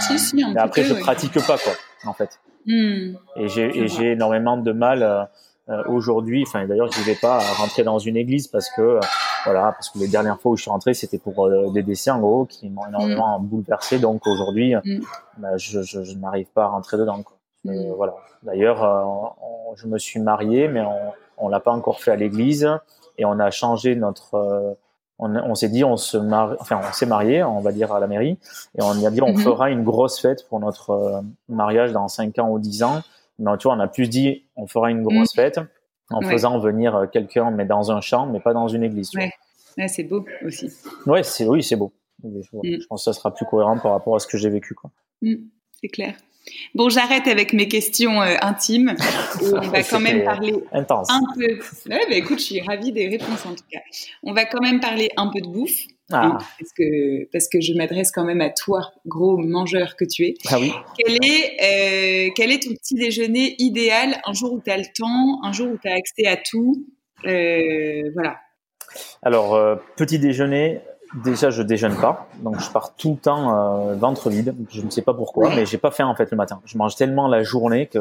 si, 0.00 0.18
si, 0.18 0.42
un 0.42 0.52
mais 0.52 0.60
après, 0.60 0.82
peu, 0.82 0.88
je 0.88 0.94
pratique 0.94 1.34
pas, 1.46 1.56
quoi, 1.58 1.72
en 2.04 2.12
fait. 2.12 2.40
Mm. 2.66 3.14
Et 3.36 3.48
j'ai 3.48 4.12
énormément 4.12 4.56
de 4.56 4.72
mal. 4.72 5.02
Euh, 5.02 5.24
euh, 5.68 5.84
aujourd'hui, 5.86 6.42
enfin 6.44 6.66
d'ailleurs 6.66 6.90
je 6.90 6.98
ne 6.98 7.04
vais 7.04 7.14
pas 7.14 7.38
rentrer 7.38 7.84
dans 7.84 8.00
une 8.00 8.16
église 8.16 8.48
parce 8.48 8.68
que 8.70 8.82
euh, 8.82 9.00
voilà 9.44 9.70
parce 9.70 9.90
que 9.90 9.98
les 10.00 10.08
dernières 10.08 10.40
fois 10.40 10.50
où 10.50 10.56
je 10.56 10.62
suis 10.62 10.70
rentré 10.72 10.92
c'était 10.92 11.18
pour 11.18 11.46
euh, 11.46 11.70
des 11.70 11.84
décès 11.84 12.10
en 12.10 12.18
gros 12.18 12.46
qui 12.46 12.68
m'ont 12.68 12.84
énormément 12.88 13.38
mm. 13.38 13.46
bouleversé 13.46 14.00
donc 14.00 14.26
aujourd'hui 14.26 14.74
mm. 14.74 15.00
bah, 15.38 15.56
je, 15.58 15.82
je, 15.82 16.02
je 16.02 16.18
n'arrive 16.18 16.48
pas 16.52 16.64
à 16.64 16.66
rentrer 16.66 16.96
dedans 16.96 17.22
quoi. 17.22 17.36
Mm. 17.62 17.92
voilà 17.96 18.14
d'ailleurs 18.42 19.36
je 19.76 19.86
me 19.86 19.98
suis 19.98 20.18
marié 20.18 20.66
mais 20.66 20.80
on, 20.80 21.12
on 21.38 21.48
l'a 21.48 21.60
pas 21.60 21.70
encore 21.70 22.00
fait 22.00 22.10
à 22.10 22.16
l'église 22.16 22.68
et 23.16 23.24
on 23.24 23.38
a 23.38 23.52
changé 23.52 23.94
notre 23.94 24.76
on, 25.20 25.32
on 25.36 25.54
s'est 25.54 25.68
dit 25.68 25.84
on 25.84 25.96
se 25.96 26.16
marie, 26.16 26.56
enfin 26.58 26.80
on 26.82 26.92
s'est 26.92 27.06
marié 27.06 27.44
on 27.44 27.60
va 27.60 27.70
dire 27.70 27.92
à 27.92 28.00
la 28.00 28.08
mairie 28.08 28.36
et 28.76 28.82
on 28.82 29.04
a 29.04 29.10
dit 29.12 29.22
on 29.22 29.28
mm-hmm. 29.32 29.38
fera 29.38 29.70
une 29.70 29.84
grosse 29.84 30.18
fête 30.18 30.44
pour 30.48 30.58
notre 30.58 31.22
mariage 31.48 31.92
dans 31.92 32.08
5 32.08 32.36
ans 32.40 32.50
ou 32.50 32.58
10 32.58 32.82
ans 32.82 33.02
mais 33.38 33.50
tu 33.58 33.64
vois, 33.68 33.76
on 33.76 33.80
a 33.80 33.88
plus 33.88 34.08
dit, 34.08 34.44
on 34.56 34.66
fera 34.66 34.90
une 34.90 35.02
grosse 35.02 35.34
mm. 35.34 35.36
fête 35.36 35.60
en 36.10 36.22
faisant 36.22 36.58
venir 36.58 36.94
euh, 36.94 37.06
quelqu'un, 37.06 37.50
mais 37.50 37.64
dans 37.64 37.90
un 37.90 38.00
champ, 38.00 38.26
mais 38.26 38.40
pas 38.40 38.52
dans 38.52 38.68
une 38.68 38.84
église. 38.84 39.10
Ouais. 39.14 39.32
c'est 39.88 40.04
beau 40.04 40.24
aussi. 40.44 40.70
Ouais, 41.06 41.22
c'est 41.22 41.46
oui, 41.46 41.62
c'est 41.62 41.76
beau. 41.76 41.92
Mm. 42.22 42.40
Je 42.62 42.86
pense 42.86 43.04
que 43.04 43.12
ça 43.12 43.18
sera 43.18 43.32
plus 43.32 43.46
cohérent 43.46 43.78
par 43.78 43.92
rapport 43.92 44.14
à 44.16 44.18
ce 44.18 44.26
que 44.26 44.38
j'ai 44.38 44.50
vécu. 44.50 44.74
Quoi. 44.74 44.90
Mm, 45.22 45.36
c'est 45.80 45.88
clair. 45.88 46.14
Bon, 46.74 46.88
j'arrête 46.88 47.28
avec 47.28 47.52
mes 47.52 47.68
questions 47.68 48.20
euh, 48.20 48.34
intimes. 48.42 48.96
on 49.42 49.60
va 49.60 49.82
quand 49.90 50.00
même 50.00 50.24
parler 50.24 50.54
intense. 50.72 51.08
un 51.10 51.22
peu. 51.34 51.58
Ouais, 51.88 52.06
bah, 52.08 52.16
écoute, 52.16 52.40
je 52.40 52.44
suis 52.44 52.60
ravie 52.60 52.92
des 52.92 53.08
réponses 53.08 53.46
en 53.46 53.54
tout 53.54 53.64
cas. 53.70 53.80
On 54.22 54.32
va 54.32 54.44
quand 54.44 54.60
même 54.60 54.80
parler 54.80 55.10
un 55.16 55.28
peu 55.28 55.40
de 55.40 55.46
bouffe. 55.46 55.86
Ah. 56.12 56.38
parce, 56.58 56.72
que, 56.72 57.30
parce 57.32 57.48
que 57.48 57.60
je 57.60 57.74
m'adresse 57.74 58.10
quand 58.12 58.24
même 58.24 58.40
à 58.40 58.50
toi, 58.50 58.92
gros 59.06 59.36
mangeur 59.36 59.96
que 59.96 60.04
tu 60.04 60.24
es. 60.24 60.34
Ah 60.50 60.56
oui. 60.60 60.72
Quel 60.98 61.14
est, 61.22 62.28
euh, 62.28 62.30
quel 62.34 62.50
est 62.50 62.62
ton 62.62 62.74
petit 62.74 62.94
déjeuner 62.94 63.54
idéal 63.58 64.20
un 64.24 64.32
jour 64.32 64.52
où 64.52 64.60
tu 64.60 64.70
as 64.70 64.78
le 64.78 64.84
temps, 64.96 65.40
un 65.42 65.52
jour 65.52 65.68
où 65.72 65.78
tu 65.78 65.88
as 65.88 65.94
accès 65.94 66.26
à 66.26 66.36
tout 66.36 66.86
euh, 67.26 68.10
Voilà. 68.14 68.36
Alors, 69.22 69.54
euh, 69.54 69.76
petit 69.96 70.18
déjeuner, 70.18 70.80
déjà 71.24 71.50
je 71.50 71.62
déjeune 71.62 71.96
pas, 71.96 72.28
donc 72.42 72.60
je 72.60 72.70
pars 72.70 72.94
tout 72.94 73.12
le 73.12 73.18
temps 73.18 73.94
ventre 73.94 74.28
vide. 74.28 74.54
Je 74.70 74.82
ne 74.82 74.90
sais 74.90 75.02
pas 75.02 75.14
pourquoi, 75.14 75.54
mais 75.54 75.66
j'ai 75.66 75.78
pas 75.78 75.90
faim 75.90 76.06
en 76.06 76.14
fait 76.14 76.30
le 76.30 76.36
matin. 76.36 76.60
Je 76.66 76.76
mange 76.76 76.96
tellement 76.96 77.28
la 77.28 77.42
journée 77.42 77.86
que 77.86 77.98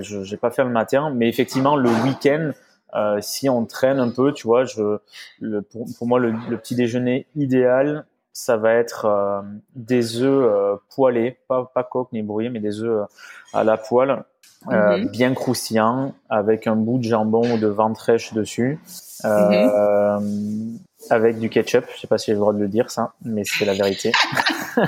je 0.00 0.24
j'ai 0.24 0.36
pas 0.36 0.50
faim 0.50 0.64
le 0.64 0.70
matin. 0.70 1.12
Mais 1.14 1.28
effectivement, 1.28 1.76
le 1.76 1.90
week-end, 1.90 2.52
euh, 2.94 3.18
si 3.20 3.48
on 3.48 3.64
traîne 3.66 3.98
un 3.98 4.10
peu, 4.10 4.32
tu 4.32 4.46
vois, 4.46 4.64
je, 4.64 4.98
le, 5.40 5.62
pour, 5.62 5.86
pour, 5.96 6.06
moi, 6.06 6.18
le, 6.18 6.34
le, 6.48 6.56
petit 6.56 6.74
déjeuner 6.74 7.26
idéal, 7.36 8.06
ça 8.32 8.56
va 8.56 8.72
être 8.74 9.04
euh, 9.04 9.42
des 9.74 10.22
œufs 10.22 10.44
euh, 10.44 10.76
poêlés, 10.94 11.38
pas, 11.48 11.70
pas 11.74 11.84
coque 11.84 12.12
ni 12.12 12.22
brouillés, 12.22 12.50
mais 12.50 12.60
des 12.60 12.82
œufs 12.82 13.06
à 13.52 13.64
la 13.64 13.76
poêle, 13.76 14.24
mhm. 14.66 15.08
bien 15.08 15.34
croustillants, 15.34 16.14
avec 16.28 16.66
un 16.66 16.76
bout 16.76 16.98
de 16.98 17.04
jambon 17.04 17.54
ou 17.54 17.58
de 17.58 17.66
ventrèche 17.66 18.32
dessus, 18.32 18.78
mhm. 19.24 20.78
Avec 21.08 21.38
du 21.38 21.48
ketchup. 21.48 21.84
Je 21.94 22.00
sais 22.00 22.06
pas 22.06 22.18
si 22.18 22.26
j'ai 22.26 22.32
le 22.32 22.38
droit 22.38 22.52
de 22.52 22.58
le 22.58 22.68
dire 22.68 22.90
ça, 22.90 23.14
mais 23.24 23.42
c'est 23.44 23.64
la 23.64 23.74
vérité. 23.74 24.12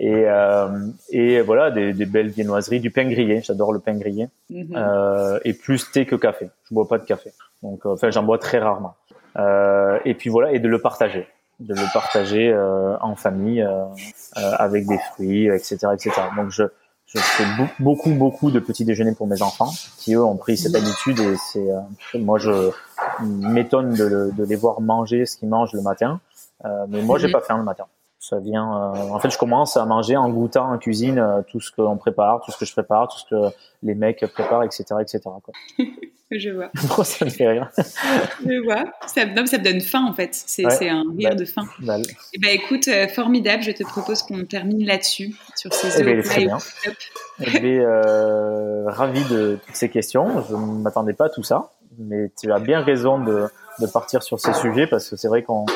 et, 0.00 0.24
euh, 0.26 0.86
et 1.10 1.40
voilà, 1.40 1.70
des, 1.70 1.92
des, 1.92 2.06
belles 2.06 2.28
viennoiseries, 2.28 2.80
du 2.80 2.90
pain 2.90 3.04
grillé. 3.04 3.40
J'adore 3.42 3.72
le 3.72 3.78
pain 3.78 3.94
grillé. 3.94 4.28
Mhm. 4.50 4.74
Euh, 4.76 5.38
et 5.44 5.54
plus 5.54 5.90
thé 5.90 6.04
que 6.04 6.16
café. 6.16 6.50
Je 6.68 6.74
bois 6.74 6.86
pas 6.86 6.98
de 6.98 7.04
café. 7.04 7.32
Donc, 7.62 7.86
euh, 7.86 7.90
enfin, 7.90 8.10
j'en 8.10 8.22
bois 8.22 8.38
très 8.38 8.58
rarement. 8.58 8.94
Euh, 9.38 9.98
et 10.04 10.14
puis 10.14 10.30
voilà, 10.30 10.52
et 10.52 10.58
de 10.58 10.68
le 10.68 10.80
partager, 10.80 11.26
de 11.60 11.74
le 11.74 11.92
partager 11.92 12.50
euh, 12.50 12.96
en 13.00 13.16
famille, 13.16 13.62
euh, 13.62 13.84
avec 14.34 14.86
des 14.86 14.98
fruits, 14.98 15.46
etc., 15.46 15.78
etc. 15.94 16.10
Donc, 16.36 16.50
je, 16.50 16.64
je 17.06 17.18
fais 17.18 17.44
beaucoup, 17.78 18.10
beaucoup 18.10 18.50
de 18.50 18.58
petits 18.58 18.84
déjeuners 18.84 19.14
pour 19.14 19.26
mes 19.26 19.42
enfants, 19.42 19.70
qui 19.98 20.14
eux 20.14 20.24
ont 20.24 20.36
pris 20.36 20.56
cette 20.56 20.74
habitude 20.74 21.18
et 21.20 21.36
c'est, 21.36 22.18
moi, 22.18 22.38
je 22.38 22.70
m'étonne 23.20 23.94
de, 23.94 24.32
de, 24.36 24.44
les 24.44 24.56
voir 24.56 24.80
manger 24.80 25.26
ce 25.26 25.36
qu'ils 25.36 25.48
mangent 25.48 25.72
le 25.72 25.82
matin. 25.82 26.20
mais 26.88 27.02
moi, 27.02 27.18
j'ai 27.18 27.30
pas 27.30 27.40
faim 27.40 27.58
le 27.58 27.64
matin 27.64 27.86
ça 28.22 28.38
vient. 28.38 28.94
Euh, 28.94 29.10
en 29.10 29.18
fait, 29.18 29.30
je 29.30 29.36
commence 29.36 29.76
à 29.76 29.84
manger 29.84 30.16
en 30.16 30.30
goûtant 30.30 30.72
en 30.72 30.78
cuisine 30.78 31.18
euh, 31.18 31.42
tout 31.42 31.60
ce 31.60 31.72
qu'on 31.72 31.96
prépare, 31.96 32.40
tout 32.44 32.52
ce 32.52 32.56
que 32.56 32.64
je 32.64 32.72
prépare, 32.72 33.08
tout 33.08 33.18
ce 33.18 33.24
que 33.24 33.54
les 33.82 33.96
mecs 33.96 34.24
préparent, 34.32 34.62
etc., 34.62 34.84
etc. 35.00 35.20
Quoi. 35.42 35.52
je 36.30 36.50
vois. 36.50 36.70
Pourquoi 36.86 37.04
ça 37.04 37.24
me 37.24 37.30
fait 37.30 37.48
rire 37.48 37.68
Je 37.76 38.62
vois. 38.62 38.84
Ça, 39.08 39.26
non, 39.26 39.44
ça 39.44 39.58
me 39.58 39.64
donne 39.64 39.80
faim 39.80 40.06
en 40.08 40.14
fait. 40.14 40.30
C'est 40.34 40.64
un 40.88 41.02
rire 41.18 41.30
bah, 41.30 41.34
de 41.34 41.44
faim. 41.44 41.64
Bah, 41.80 41.96
Et 41.98 42.54
écoute, 42.54 42.86
euh, 42.86 43.08
formidable. 43.08 43.64
Je 43.64 43.72
te 43.72 43.82
propose 43.82 44.22
qu'on 44.22 44.44
termine 44.44 44.86
là-dessus 44.86 45.34
sur 45.56 45.74
ces 45.74 46.00
eh 46.00 46.04
ben, 46.04 46.22
très 46.22 46.44
bien. 46.44 46.58
Euh, 47.40 48.84
ravi 48.86 49.24
de 49.24 49.58
toutes 49.66 49.74
ces 49.74 49.90
questions. 49.90 50.44
Je 50.48 50.54
ne 50.54 50.82
m'attendais 50.82 51.12
pas 51.12 51.26
à 51.26 51.28
tout 51.28 51.42
ça, 51.42 51.72
mais 51.98 52.30
tu 52.40 52.52
as 52.52 52.58
bien 52.58 52.80
raison 52.80 53.18
de, 53.18 53.48
de 53.80 53.86
partir 53.86 54.22
sur 54.22 54.40
ces 54.40 54.52
sujets 54.54 54.86
parce 54.86 55.08
que 55.08 55.16
c'est 55.16 55.28
vrai 55.28 55.42
qu'on 55.42 55.66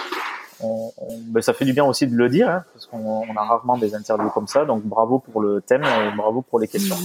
on, 0.61 0.93
ben, 1.29 1.43
ça 1.43 1.53
fait 1.53 1.65
du 1.65 1.73
bien 1.73 1.85
aussi 1.85 2.07
de 2.07 2.15
le 2.15 2.29
dire, 2.29 2.49
hein, 2.49 2.65
parce 2.73 2.87
qu'on 2.87 3.37
a 3.37 3.43
rarement 3.43 3.77
des 3.77 3.95
interviews 3.95 4.31
comme 4.31 4.47
ça. 4.47 4.65
Donc 4.65 4.83
bravo 4.85 5.19
pour 5.19 5.41
le 5.41 5.61
thème 5.61 5.83
et 5.85 6.17
bravo 6.17 6.43
pour 6.43 6.59
les 6.59 6.69
questions. 6.69 6.97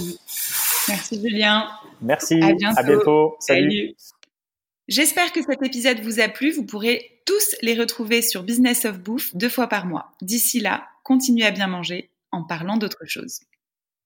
Merci 0.87 1.21
Julien. 1.21 1.67
Merci. 2.01 2.41
À 2.41 2.53
bientôt. 2.53 2.79
À 2.79 2.83
bientôt. 2.83 3.35
Salut. 3.39 3.95
J'espère 4.87 5.31
que 5.31 5.41
cet 5.41 5.63
épisode 5.63 5.99
vous 5.99 6.19
a 6.19 6.27
plu. 6.27 6.51
Vous 6.51 6.65
pourrez 6.65 7.21
tous 7.25 7.55
les 7.61 7.79
retrouver 7.79 8.21
sur 8.21 8.43
Business 8.43 8.85
of 8.85 8.99
Bouffe 8.99 9.35
deux 9.35 9.49
fois 9.49 9.67
par 9.67 9.85
mois. 9.85 10.11
D'ici 10.21 10.59
là, 10.59 10.83
continuez 11.03 11.45
à 11.45 11.51
bien 11.51 11.67
manger 11.67 12.09
en 12.31 12.43
parlant 12.43 12.77
d'autre 12.77 13.03
chose. 13.05 13.41